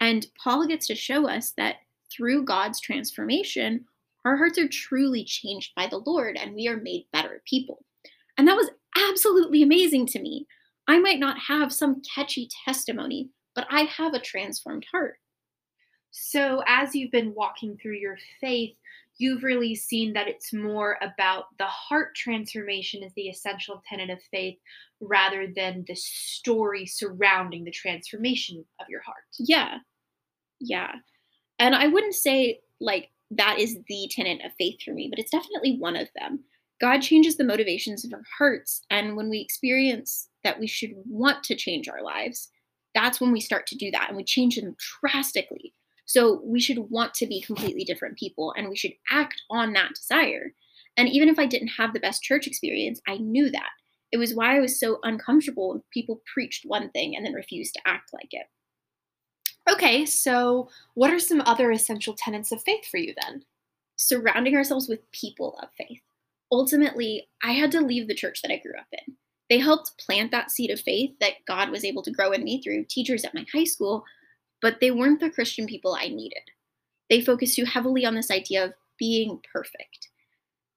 And 0.00 0.24
Paul 0.40 0.68
gets 0.68 0.86
to 0.86 0.94
show 0.94 1.28
us 1.28 1.50
that 1.56 1.78
through 2.12 2.44
God's 2.44 2.80
transformation, 2.80 3.86
our 4.24 4.36
hearts 4.36 4.56
are 4.56 4.68
truly 4.68 5.24
changed 5.24 5.72
by 5.74 5.88
the 5.88 6.00
Lord 6.06 6.36
and 6.36 6.54
we 6.54 6.68
are 6.68 6.76
made 6.76 7.08
better 7.12 7.42
people. 7.44 7.84
And 8.38 8.46
that 8.46 8.54
was 8.54 8.70
absolutely 8.96 9.64
amazing 9.64 10.06
to 10.06 10.20
me. 10.20 10.46
I 10.86 11.00
might 11.00 11.18
not 11.18 11.40
have 11.48 11.72
some 11.72 12.02
catchy 12.14 12.48
testimony, 12.64 13.30
but 13.56 13.66
I 13.68 13.80
have 13.80 14.14
a 14.14 14.20
transformed 14.20 14.86
heart. 14.92 15.16
So, 16.12 16.62
as 16.68 16.94
you've 16.94 17.10
been 17.10 17.34
walking 17.34 17.76
through 17.82 17.96
your 17.96 18.18
faith, 18.40 18.76
you've 19.22 19.44
really 19.44 19.76
seen 19.76 20.12
that 20.14 20.26
it's 20.26 20.52
more 20.52 20.98
about 21.00 21.44
the 21.58 21.66
heart 21.66 22.16
transformation 22.16 23.04
as 23.04 23.12
the 23.14 23.28
essential 23.28 23.80
tenet 23.88 24.10
of 24.10 24.18
faith 24.32 24.58
rather 25.00 25.46
than 25.54 25.84
the 25.86 25.94
story 25.94 26.84
surrounding 26.84 27.62
the 27.62 27.70
transformation 27.70 28.64
of 28.80 28.88
your 28.88 29.00
heart. 29.02 29.22
Yeah. 29.38 29.78
Yeah. 30.60 30.92
And 31.60 31.76
I 31.76 31.86
wouldn't 31.86 32.16
say 32.16 32.60
like 32.80 33.10
that 33.30 33.60
is 33.60 33.78
the 33.88 34.10
tenet 34.10 34.44
of 34.44 34.50
faith 34.58 34.82
for 34.84 34.92
me, 34.92 35.06
but 35.08 35.20
it's 35.20 35.30
definitely 35.30 35.76
one 35.78 35.94
of 35.94 36.08
them. 36.16 36.40
God 36.80 36.98
changes 36.98 37.36
the 37.36 37.44
motivations 37.44 38.04
of 38.04 38.12
our 38.12 38.24
hearts. 38.36 38.82
And 38.90 39.16
when 39.16 39.30
we 39.30 39.38
experience 39.40 40.28
that 40.42 40.58
we 40.58 40.66
should 40.66 40.94
want 41.06 41.44
to 41.44 41.54
change 41.54 41.88
our 41.88 42.02
lives, 42.02 42.48
that's 42.92 43.20
when 43.20 43.30
we 43.30 43.40
start 43.40 43.68
to 43.68 43.76
do 43.76 43.92
that 43.92 44.08
and 44.08 44.16
we 44.16 44.24
change 44.24 44.56
them 44.56 44.74
drastically. 45.00 45.72
So 46.04 46.40
we 46.44 46.60
should 46.60 46.90
want 46.90 47.14
to 47.14 47.26
be 47.26 47.40
completely 47.40 47.84
different 47.84 48.18
people 48.18 48.52
and 48.56 48.68
we 48.68 48.76
should 48.76 48.92
act 49.10 49.40
on 49.50 49.72
that 49.72 49.94
desire. 49.94 50.52
And 50.96 51.08
even 51.08 51.28
if 51.28 51.38
I 51.38 51.46
didn't 51.46 51.68
have 51.78 51.92
the 51.92 52.00
best 52.00 52.22
church 52.22 52.46
experience, 52.46 53.00
I 53.06 53.16
knew 53.16 53.50
that. 53.50 53.70
It 54.10 54.18
was 54.18 54.34
why 54.34 54.56
I 54.56 54.60
was 54.60 54.78
so 54.78 54.98
uncomfortable 55.02 55.70
when 55.70 55.82
people 55.92 56.20
preached 56.32 56.64
one 56.66 56.90
thing 56.90 57.16
and 57.16 57.24
then 57.24 57.32
refused 57.32 57.74
to 57.74 57.80
act 57.86 58.10
like 58.12 58.28
it. 58.32 58.46
Okay, 59.70 60.04
so 60.04 60.68
what 60.94 61.10
are 61.10 61.18
some 61.18 61.40
other 61.46 61.70
essential 61.70 62.14
tenets 62.14 62.52
of 62.52 62.62
faith 62.62 62.84
for 62.84 62.98
you 62.98 63.14
then? 63.22 63.44
surrounding 63.96 64.56
ourselves 64.56 64.88
with 64.88 65.10
people 65.12 65.58
of 65.62 65.68
faith. 65.76 66.00
Ultimately, 66.50 67.28
I 67.42 67.52
had 67.52 67.72
to 67.72 67.80
leave 67.80 68.08
the 68.08 68.14
church 68.14 68.42
that 68.42 68.52
I 68.52 68.58
grew 68.58 68.72
up 68.78 68.86
in. 68.92 69.14
They 69.48 69.58
helped 69.58 69.98
plant 69.98 70.30
that 70.30 70.50
seed 70.50 70.70
of 70.70 70.80
faith 70.80 71.12
that 71.20 71.44
God 71.46 71.70
was 71.70 71.84
able 71.84 72.02
to 72.02 72.10
grow 72.10 72.32
in 72.32 72.44
me 72.44 72.60
through 72.60 72.86
teachers 72.88 73.24
at 73.24 73.34
my 73.34 73.44
high 73.52 73.64
school, 73.64 74.04
but 74.62 74.80
they 74.80 74.90
weren't 74.90 75.20
the 75.20 75.30
Christian 75.30 75.66
people 75.66 75.94
I 75.94 76.08
needed. 76.08 76.42
They 77.10 77.20
focused 77.20 77.56
too 77.56 77.64
heavily 77.64 78.06
on 78.06 78.14
this 78.14 78.30
idea 78.30 78.64
of 78.64 78.74
being 78.98 79.40
perfect. 79.52 80.08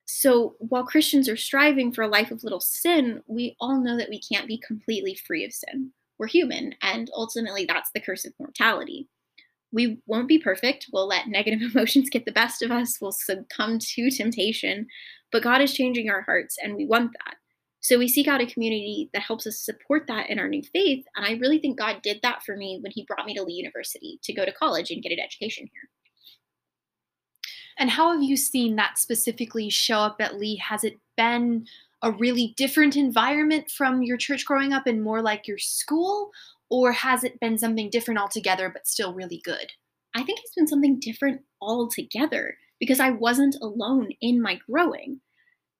So 0.06 0.56
while 0.60 0.84
Christians 0.84 1.30
are 1.30 1.38
striving 1.38 1.91
for 1.91 2.02
a 2.02 2.08
life 2.08 2.32
of 2.32 2.43
little 2.43 2.60
sin, 2.60 3.21
we 3.28 3.56
all 3.60 3.80
know 3.80 3.98
that 3.98 4.10
we 4.10 4.19
can't 4.19 4.48
be 4.48 4.60
completely 4.65 5.15
free 5.15 5.45
of 5.45 5.54
sin. 5.54 5.91
We're 6.17 6.28
human, 6.28 6.76
and 6.82 7.10
ultimately 7.13 7.65
that's 7.65 7.91
the 7.93 8.00
curse 8.00 8.26
of 8.26 8.34
mortality. 8.39 9.08
We 9.71 10.00
won't 10.08 10.28
be 10.28 10.39
perfect. 10.39 10.88
We'll 10.91 11.08
let 11.08 11.28
negative 11.28 11.62
emotions 11.76 12.10
get 12.10 12.26
the 12.26 12.32
best 12.32 12.62
of 12.62 12.71
us. 12.71 13.00
We'll 13.02 13.12
succumb 13.12 13.80
to 13.80 14.12
temptation. 14.12 14.88
But 15.32 15.43
God 15.43 15.62
is 15.62 15.74
changing 15.74 16.10
our 16.10 16.21
hearts, 16.21 16.58
and 16.62 16.76
we 16.76 16.86
want 16.86 17.12
that. 17.13 17.36
So 17.86 18.00
we 18.00 18.08
seek 18.08 18.28
out 18.28 18.41
a 18.41 18.48
community 18.48 19.12
that 19.13 19.21
helps 19.21 19.45
us 19.45 19.60
support 19.60 20.08
that 20.08 20.32
in 20.32 20.39
our 20.39 20.48
new 20.48 20.63
faith. 20.63 21.06
And 21.15 21.24
I 21.24 21.34
really 21.34 21.60
think 21.60 21.78
God 21.78 22.02
did 22.02 22.19
that 22.24 22.41
for 22.41 22.58
me 22.58 22.80
when 22.82 22.91
He 22.91 23.06
brought 23.08 23.28
me 23.28 23.36
to 23.36 23.43
Lee 23.43 23.54
University 23.54 24.19
to 24.24 24.34
go 24.34 24.43
to 24.43 24.52
college 24.52 24.89
and 24.89 25.04
get 25.04 25.12
an 25.12 25.19
education 25.19 25.69
here. 25.71 25.84
And 27.78 27.91
how 27.91 28.12
have 28.12 28.24
you 28.24 28.38
seen 28.38 28.76
that 28.78 28.98
specifically 28.98 29.69
show 29.69 30.00
up 30.00 30.15
at 30.19 30.39
Lee? 30.39 30.56
Has 30.67 30.84
it 30.84 30.98
been 31.15 31.67
a 32.02 32.12
really 32.12 32.56
different 32.58 32.95
environment 32.95 33.69
from 33.69 34.02
your 34.02 34.17
church 34.17 34.45
growing 34.45 34.74
up 34.74 34.88
and 34.88 35.04
more 35.04 35.21
like 35.21 35.48
your 35.48 35.60
school? 35.60 36.32
Or 36.71 36.91
has 36.91 37.24
it 37.24 37.39
been 37.39 37.60
something 37.60 37.91
different 37.91 38.19
altogether, 38.19 38.67
but 38.67 38.88
still 38.88 39.13
really 39.13 39.41
good? 39.43 39.74
I 40.15 40.24
think 40.24 40.39
it's 40.39 40.56
been 40.56 40.65
something 40.65 41.00
different 41.00 41.41
altogether 41.62 42.58
because 42.80 43.00
I 43.00 43.12
wasn't 43.12 43.58
alone 43.62 44.10
in 44.21 44.41
my 44.41 44.60
growing. 44.67 45.21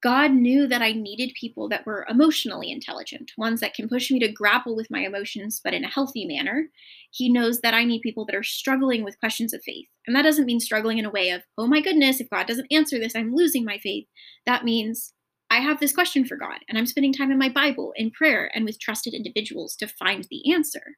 God 0.02 0.32
knew 0.32 0.66
that 0.66 0.82
I 0.82 0.92
needed 0.92 1.32
people 1.40 1.68
that 1.70 1.86
were 1.86 2.06
emotionally 2.08 2.70
intelligent, 2.70 3.32
ones 3.38 3.60
that 3.60 3.74
can 3.74 3.88
push 3.88 4.10
me 4.10 4.18
to 4.20 4.30
grapple 4.30 4.76
with 4.76 4.90
my 4.90 5.00
emotions, 5.00 5.60
but 5.62 5.74
in 5.74 5.84
a 5.84 5.90
healthy 5.90 6.26
manner. 6.26 6.66
He 7.10 7.32
knows 7.32 7.60
that 7.60 7.74
I 7.74 7.84
need 7.84 8.02
people 8.02 8.26
that 8.26 8.34
are 8.34 8.42
struggling 8.42 9.04
with 9.04 9.18
questions 9.18 9.54
of 9.54 9.62
faith. 9.64 9.88
And 10.06 10.14
that 10.14 10.22
doesn't 10.22 10.44
mean 10.44 10.60
struggling 10.60 10.98
in 10.98 11.06
a 11.06 11.10
way 11.10 11.30
of, 11.30 11.42
oh 11.56 11.66
my 11.66 11.80
goodness, 11.80 12.20
if 12.20 12.30
God 12.30 12.46
doesn't 12.46 12.70
answer 12.70 12.98
this, 12.98 13.16
I'm 13.16 13.34
losing 13.34 13.64
my 13.64 13.78
faith. 13.78 14.06
That 14.44 14.64
means 14.64 15.14
I 15.50 15.60
have 15.60 15.80
this 15.80 15.94
question 15.94 16.24
for 16.24 16.36
God, 16.36 16.58
and 16.68 16.76
I'm 16.76 16.86
spending 16.86 17.12
time 17.12 17.30
in 17.30 17.38
my 17.38 17.48
Bible, 17.48 17.92
in 17.96 18.10
prayer, 18.10 18.50
and 18.54 18.64
with 18.64 18.80
trusted 18.80 19.14
individuals 19.14 19.76
to 19.76 19.86
find 19.86 20.26
the 20.28 20.52
answer. 20.52 20.96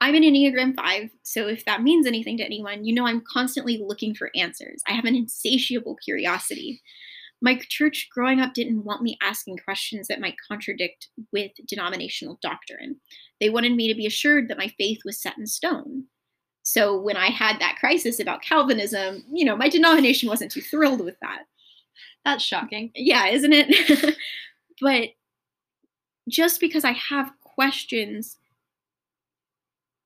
I'm 0.00 0.14
an 0.14 0.22
Enneagram 0.22 0.76
5, 0.76 1.10
so 1.24 1.48
if 1.48 1.64
that 1.64 1.82
means 1.82 2.06
anything 2.06 2.36
to 2.38 2.44
anyone, 2.44 2.84
you 2.84 2.94
know 2.94 3.06
I'm 3.06 3.24
constantly 3.30 3.82
looking 3.84 4.14
for 4.14 4.30
answers. 4.36 4.80
I 4.88 4.92
have 4.92 5.04
an 5.04 5.16
insatiable 5.16 5.96
curiosity. 5.96 6.80
My 7.40 7.60
church 7.68 8.08
growing 8.12 8.40
up 8.40 8.54
didn't 8.54 8.84
want 8.84 9.02
me 9.02 9.16
asking 9.22 9.58
questions 9.58 10.08
that 10.08 10.20
might 10.20 10.34
contradict 10.46 11.08
with 11.32 11.52
denominational 11.66 12.38
doctrine. 12.42 12.96
They 13.40 13.50
wanted 13.50 13.74
me 13.74 13.88
to 13.88 13.94
be 13.94 14.06
assured 14.06 14.48
that 14.48 14.58
my 14.58 14.68
faith 14.76 15.00
was 15.04 15.20
set 15.20 15.38
in 15.38 15.46
stone. 15.46 16.04
So 16.62 17.00
when 17.00 17.16
I 17.16 17.28
had 17.28 17.60
that 17.60 17.76
crisis 17.78 18.20
about 18.20 18.42
Calvinism, 18.42 19.24
you 19.32 19.44
know, 19.44 19.56
my 19.56 19.68
denomination 19.68 20.28
wasn't 20.28 20.50
too 20.50 20.60
thrilled 20.60 21.00
with 21.02 21.16
that. 21.22 21.44
That's 22.24 22.44
shocking. 22.44 22.90
Yeah, 22.94 23.26
isn't 23.28 23.52
it? 23.54 24.16
but 24.80 25.10
just 26.28 26.60
because 26.60 26.84
I 26.84 26.92
have 26.92 27.30
questions, 27.42 28.36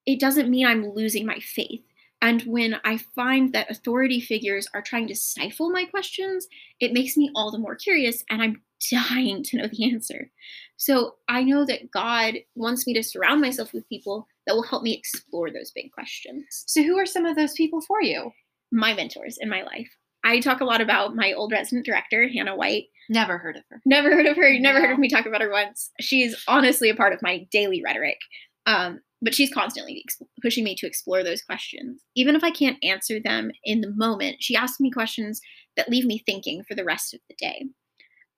it 0.06 0.20
doesn't 0.20 0.50
mean 0.50 0.66
I'm 0.66 0.94
losing 0.94 1.26
my 1.26 1.40
faith. 1.40 1.82
And 2.22 2.42
when 2.42 2.76
I 2.84 2.98
find 3.16 3.52
that 3.52 3.70
authority 3.70 4.20
figures 4.20 4.68
are 4.72 4.80
trying 4.80 5.08
to 5.08 5.14
stifle 5.14 5.70
my 5.70 5.84
questions, 5.84 6.46
it 6.80 6.92
makes 6.92 7.16
me 7.16 7.30
all 7.34 7.50
the 7.50 7.58
more 7.58 7.74
curious 7.74 8.24
and 8.30 8.40
I'm 8.40 8.62
dying 8.90 9.42
to 9.44 9.58
know 9.58 9.66
the 9.66 9.92
answer. 9.92 10.30
So 10.76 11.16
I 11.28 11.42
know 11.42 11.66
that 11.66 11.90
God 11.90 12.34
wants 12.54 12.86
me 12.86 12.94
to 12.94 13.02
surround 13.02 13.40
myself 13.40 13.72
with 13.72 13.88
people 13.88 14.26
that 14.46 14.54
will 14.54 14.62
help 14.62 14.82
me 14.82 14.94
explore 14.94 15.50
those 15.50 15.72
big 15.72 15.92
questions. 15.92 16.64
So, 16.66 16.82
who 16.82 16.98
are 16.98 17.06
some 17.06 17.24
of 17.24 17.36
those 17.36 17.52
people 17.52 17.80
for 17.80 18.02
you? 18.02 18.32
My 18.72 18.94
mentors 18.94 19.38
in 19.40 19.48
my 19.48 19.62
life. 19.62 19.88
I 20.24 20.40
talk 20.40 20.60
a 20.60 20.64
lot 20.64 20.80
about 20.80 21.16
my 21.16 21.32
old 21.32 21.52
resident 21.52 21.84
director, 21.84 22.28
Hannah 22.28 22.56
White. 22.56 22.84
Never 23.08 23.38
heard 23.38 23.56
of 23.56 23.64
her. 23.70 23.80
Never 23.84 24.10
heard 24.10 24.26
of 24.26 24.36
her. 24.36 24.58
Never 24.58 24.80
no. 24.80 24.86
heard 24.86 24.94
of 24.94 24.98
me 24.98 25.08
talk 25.08 25.26
about 25.26 25.40
her 25.40 25.50
once. 25.50 25.90
She's 26.00 26.42
honestly 26.46 26.88
a 26.90 26.94
part 26.94 27.12
of 27.12 27.22
my 27.22 27.46
daily 27.50 27.82
rhetoric. 27.84 28.18
Um, 28.66 29.00
but 29.22 29.34
she's 29.34 29.52
constantly 29.52 30.04
ex- 30.04 30.20
pushing 30.42 30.64
me 30.64 30.74
to 30.76 30.86
explore 30.86 31.22
those 31.22 31.42
questions. 31.42 32.02
Even 32.16 32.36
if 32.36 32.44
I 32.44 32.50
can't 32.50 32.82
answer 32.82 33.20
them 33.20 33.50
in 33.64 33.80
the 33.80 33.90
moment, 33.90 34.36
she 34.40 34.56
asks 34.56 34.80
me 34.80 34.90
questions 34.90 35.40
that 35.76 35.88
leave 35.88 36.04
me 36.04 36.18
thinking 36.18 36.64
for 36.64 36.74
the 36.74 36.84
rest 36.84 37.14
of 37.14 37.20
the 37.28 37.36
day. 37.38 37.66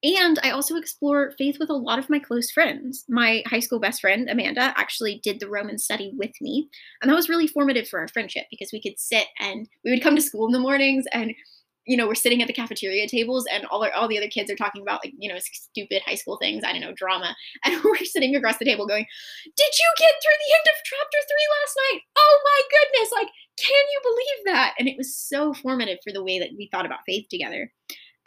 And 0.05 0.39
I 0.43 0.51
also 0.51 0.77
explore 0.77 1.33
faith 1.39 1.57
with 1.59 1.71
a 1.71 1.75
lot 1.75 1.99
of 1.99 2.11
my 2.11 2.19
close 2.19 2.51
friends. 2.51 3.05
My 3.09 3.43
high 3.47 3.61
school 3.61 3.81
best 3.81 4.03
friend, 4.03 4.29
Amanda, 4.29 4.75
actually 4.77 5.19
did 5.25 5.41
the 5.41 5.49
Roman 5.49 5.79
study 5.79 6.13
with 6.15 6.33
me. 6.43 6.69
And 7.01 7.11
that 7.11 7.17
was 7.17 7.31
really 7.31 7.47
formative 7.47 7.89
for 7.89 8.01
our 8.01 8.09
friendship 8.09 8.45
because 8.51 8.69
we 8.71 8.83
could 8.83 8.99
sit 8.99 9.29
and 9.41 9.67
we 9.83 9.91
would 9.91 10.03
come 10.03 10.15
to 10.15 10.21
school 10.21 10.45
in 10.45 10.53
the 10.53 10.59
mornings 10.59 11.07
and 11.11 11.33
you 11.87 11.97
know, 11.97 12.07
we're 12.07 12.15
sitting 12.15 12.41
at 12.41 12.47
the 12.47 12.55
cafeteria 12.55 13.07
tables 13.07 13.45
and 13.53 13.65
all, 13.67 13.85
our, 13.85 13.93
all 13.93 14.09
the 14.09 14.19
other 14.19 14.29
kids 14.29 14.51
are 14.51 14.57
talking 14.57 14.83
about 14.83 15.01
like, 15.05 15.13
you 15.19 15.29
know, 15.29 15.39
stupid 15.39 16.03
high 16.05 16.15
school 16.15 16.39
things, 16.41 16.65
I 16.65 16.73
don't 16.73 16.81
know, 16.81 16.95
drama. 16.95 17.35
And 17.65 17.83
we're 17.83 18.05
sitting 18.05 18.35
across 18.37 18.59
the 18.59 18.65
table 18.65 18.87
going, 18.87 19.07
Did 19.45 19.73
you 19.79 19.91
get 19.99 20.13
through 20.23 20.39
the 20.47 20.55
end 20.55 20.67
of 20.67 20.85
chapter 20.85 21.19
three 21.29 21.49
last 21.61 21.77
night? 21.77 22.01
Oh 22.17 22.39
my 22.45 22.61
goodness, 22.71 23.13
like, 23.13 23.29
can 23.59 23.85
you 23.93 24.01
believe 24.03 24.55
that? 24.55 24.75
And 24.79 24.89
it 24.89 24.97
was 24.97 25.17
so 25.17 25.55
formative 25.55 25.99
for 26.05 26.13
the 26.13 26.25
way 26.25 26.39
that 26.39 26.51
we 26.57 26.69
thought 26.71 26.87
about 26.87 27.01
faith 27.07 27.27
together. 27.31 27.71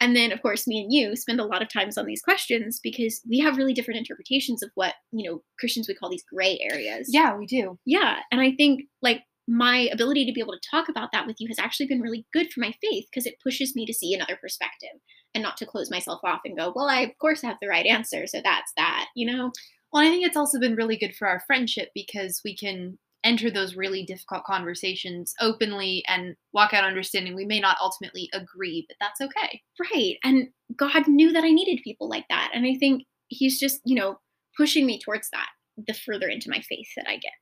And 0.00 0.14
then, 0.14 0.30
of 0.32 0.40
course, 0.42 0.66
me 0.66 0.82
and 0.82 0.92
you 0.92 1.16
spend 1.16 1.40
a 1.40 1.44
lot 1.44 1.62
of 1.62 1.68
times 1.68 1.98
on 1.98 2.06
these 2.06 2.22
questions 2.22 2.78
because 2.82 3.20
we 3.28 3.40
have 3.40 3.56
really 3.56 3.74
different 3.74 3.98
interpretations 3.98 4.62
of 4.62 4.70
what, 4.74 4.94
you 5.12 5.28
know, 5.28 5.42
Christians 5.58 5.88
would 5.88 5.98
call 5.98 6.08
these 6.08 6.24
gray 6.32 6.58
areas. 6.70 7.08
Yeah, 7.10 7.36
we 7.36 7.46
do. 7.46 7.78
Yeah. 7.84 8.20
And 8.30 8.40
I 8.40 8.52
think, 8.52 8.82
like, 9.02 9.22
my 9.48 9.88
ability 9.90 10.26
to 10.26 10.32
be 10.32 10.40
able 10.40 10.52
to 10.52 10.70
talk 10.70 10.90
about 10.90 11.10
that 11.12 11.26
with 11.26 11.36
you 11.40 11.48
has 11.48 11.58
actually 11.58 11.86
been 11.86 12.02
really 12.02 12.26
good 12.34 12.52
for 12.52 12.60
my 12.60 12.72
faith 12.82 13.06
because 13.10 13.24
it 13.24 13.40
pushes 13.42 13.74
me 13.74 13.86
to 13.86 13.94
see 13.94 14.12
another 14.12 14.36
perspective 14.40 15.00
and 15.34 15.42
not 15.42 15.56
to 15.56 15.66
close 15.66 15.90
myself 15.90 16.20
off 16.22 16.40
and 16.44 16.56
go, 16.56 16.72
well, 16.76 16.88
I 16.88 17.00
of 17.00 17.16
course 17.18 17.40
have 17.42 17.56
the 17.60 17.68
right 17.68 17.86
answer, 17.86 18.26
so 18.26 18.40
that's 18.44 18.72
that, 18.76 19.06
you 19.16 19.26
know? 19.26 19.50
Well, 19.90 20.06
I 20.06 20.10
think 20.10 20.26
it's 20.26 20.36
also 20.36 20.60
been 20.60 20.76
really 20.76 20.98
good 20.98 21.16
for 21.16 21.26
our 21.26 21.40
friendship 21.46 21.88
because 21.94 22.42
we 22.44 22.54
can 22.54 22.98
enter 23.24 23.50
those 23.50 23.74
really 23.74 24.04
difficult 24.04 24.44
conversations 24.44 25.34
openly 25.40 26.04
and 26.06 26.36
walk 26.52 26.72
out 26.72 26.84
understanding 26.84 27.34
we 27.34 27.46
may 27.46 27.58
not 27.58 27.78
ultimately 27.80 28.28
agree, 28.32 28.84
but 28.86 28.96
that's 29.00 29.20
okay. 29.20 29.62
Right. 29.92 30.16
And 30.22 30.48
God 30.76 31.08
knew 31.08 31.32
that 31.32 31.44
I 31.44 31.50
needed 31.50 31.80
people 31.82 32.08
like 32.08 32.26
that. 32.28 32.50
And 32.54 32.66
I 32.66 32.74
think 32.78 33.04
He's 33.28 33.60
just, 33.60 33.80
you 33.84 33.94
know, 33.94 34.18
pushing 34.56 34.86
me 34.86 34.98
towards 34.98 35.28
that 35.30 35.48
the 35.86 35.94
further 35.94 36.28
into 36.28 36.50
my 36.50 36.60
faith 36.60 36.88
that 36.96 37.08
I 37.08 37.16
get. 37.16 37.32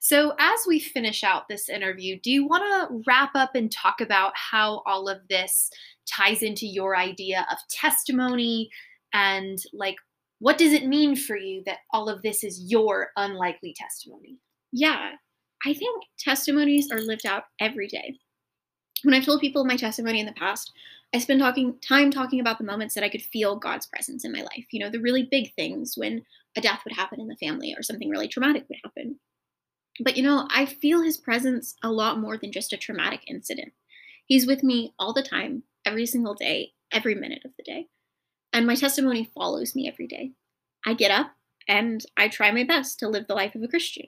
So, 0.00 0.34
as 0.38 0.60
we 0.66 0.78
finish 0.78 1.24
out 1.24 1.48
this 1.48 1.68
interview, 1.68 2.18
do 2.22 2.30
you 2.30 2.46
want 2.46 2.62
to 2.62 3.02
wrap 3.06 3.30
up 3.34 3.54
and 3.54 3.70
talk 3.70 4.00
about 4.00 4.32
how 4.34 4.82
all 4.86 5.08
of 5.08 5.18
this 5.28 5.70
ties 6.08 6.42
into 6.42 6.66
your 6.66 6.96
idea 6.96 7.46
of 7.50 7.58
testimony 7.70 8.70
and 9.12 9.58
like 9.72 9.96
what 10.40 10.58
does 10.58 10.72
it 10.72 10.86
mean 10.86 11.16
for 11.16 11.36
you 11.36 11.62
that 11.66 11.78
all 11.92 12.08
of 12.08 12.22
this 12.22 12.44
is 12.44 12.70
your 12.70 13.08
unlikely 13.16 13.74
testimony? 13.76 14.38
Yeah, 14.72 15.12
I 15.66 15.74
think 15.74 16.04
testimonies 16.18 16.90
are 16.92 17.00
lived 17.00 17.26
out 17.26 17.44
every 17.60 17.88
day. 17.88 18.16
When 19.02 19.14
I've 19.14 19.24
told 19.24 19.40
people 19.40 19.64
my 19.64 19.76
testimony 19.76 20.20
in 20.20 20.26
the 20.26 20.32
past, 20.32 20.72
I 21.14 21.18
spend 21.18 21.40
talking 21.40 21.78
time 21.80 22.10
talking 22.10 22.40
about 22.40 22.58
the 22.58 22.64
moments 22.64 22.94
that 22.94 23.04
I 23.04 23.08
could 23.08 23.22
feel 23.22 23.56
God's 23.56 23.86
presence 23.86 24.24
in 24.24 24.32
my 24.32 24.42
life. 24.42 24.66
You 24.70 24.80
know, 24.80 24.90
the 24.90 25.00
really 25.00 25.26
big 25.30 25.54
things 25.54 25.94
when 25.96 26.22
a 26.56 26.60
death 26.60 26.82
would 26.84 26.94
happen 26.94 27.20
in 27.20 27.28
the 27.28 27.36
family 27.36 27.74
or 27.76 27.82
something 27.82 28.08
really 28.08 28.28
traumatic 28.28 28.66
would 28.68 28.78
happen. 28.84 29.18
But 30.00 30.16
you 30.16 30.22
know, 30.22 30.46
I 30.50 30.66
feel 30.66 31.02
his 31.02 31.16
presence 31.16 31.74
a 31.82 31.90
lot 31.90 32.20
more 32.20 32.36
than 32.36 32.52
just 32.52 32.72
a 32.72 32.76
traumatic 32.76 33.22
incident. 33.26 33.72
He's 34.26 34.46
with 34.46 34.62
me 34.62 34.94
all 34.98 35.12
the 35.12 35.22
time, 35.22 35.62
every 35.84 36.06
single 36.06 36.34
day, 36.34 36.72
every 36.92 37.14
minute 37.14 37.42
of 37.44 37.52
the 37.56 37.62
day. 37.62 37.88
And 38.52 38.66
my 38.66 38.74
testimony 38.74 39.30
follows 39.34 39.74
me 39.74 39.88
every 39.88 40.06
day. 40.06 40.32
I 40.86 40.94
get 40.94 41.10
up 41.10 41.32
and 41.66 42.04
I 42.16 42.28
try 42.28 42.50
my 42.50 42.64
best 42.64 42.98
to 43.00 43.08
live 43.08 43.26
the 43.26 43.34
life 43.34 43.54
of 43.54 43.62
a 43.62 43.68
Christian. 43.68 44.06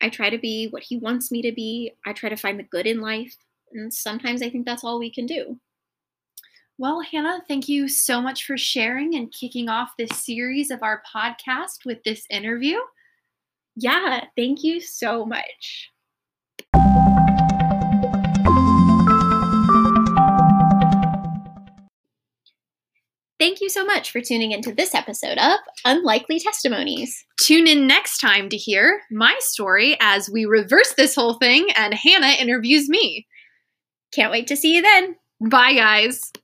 I 0.00 0.08
try 0.08 0.30
to 0.30 0.38
be 0.38 0.68
what 0.68 0.82
he 0.82 0.98
wants 0.98 1.30
me 1.30 1.42
to 1.42 1.52
be. 1.52 1.92
I 2.04 2.12
try 2.12 2.28
to 2.28 2.36
find 2.36 2.58
the 2.58 2.64
good 2.64 2.86
in 2.86 3.00
life. 3.00 3.36
And 3.72 3.92
sometimes 3.92 4.42
I 4.42 4.50
think 4.50 4.66
that's 4.66 4.84
all 4.84 4.98
we 4.98 5.10
can 5.10 5.26
do. 5.26 5.58
Well, 6.78 7.00
Hannah, 7.00 7.42
thank 7.48 7.68
you 7.68 7.88
so 7.88 8.20
much 8.20 8.44
for 8.44 8.58
sharing 8.58 9.14
and 9.14 9.32
kicking 9.32 9.68
off 9.68 9.96
this 9.96 10.22
series 10.22 10.70
of 10.70 10.82
our 10.82 11.02
podcast 11.14 11.86
with 11.86 12.02
this 12.04 12.26
interview 12.28 12.76
yeah, 13.76 14.24
thank 14.36 14.64
you 14.64 14.80
so 14.80 15.24
much. 15.26 15.90
Thank 23.38 23.60
you 23.60 23.68
so 23.68 23.84
much 23.84 24.10
for 24.10 24.22
tuning 24.22 24.52
into 24.52 24.72
this 24.72 24.94
episode 24.94 25.36
of 25.36 25.58
Unlikely 25.84 26.40
Testimonies. 26.40 27.22
Tune 27.38 27.66
in 27.66 27.86
next 27.86 28.18
time 28.18 28.48
to 28.48 28.56
hear 28.56 29.02
my 29.10 29.36
story 29.40 29.96
as 30.00 30.30
we 30.30 30.46
reverse 30.46 30.94
this 30.96 31.14
whole 31.14 31.34
thing 31.34 31.68
and 31.76 31.92
Hannah 31.92 32.34
interviews 32.40 32.88
me. 32.88 33.26
Can't 34.12 34.32
wait 34.32 34.46
to 34.46 34.56
see 34.56 34.74
you 34.74 34.82
then. 34.82 35.16
Bye, 35.50 35.74
guys. 35.74 36.32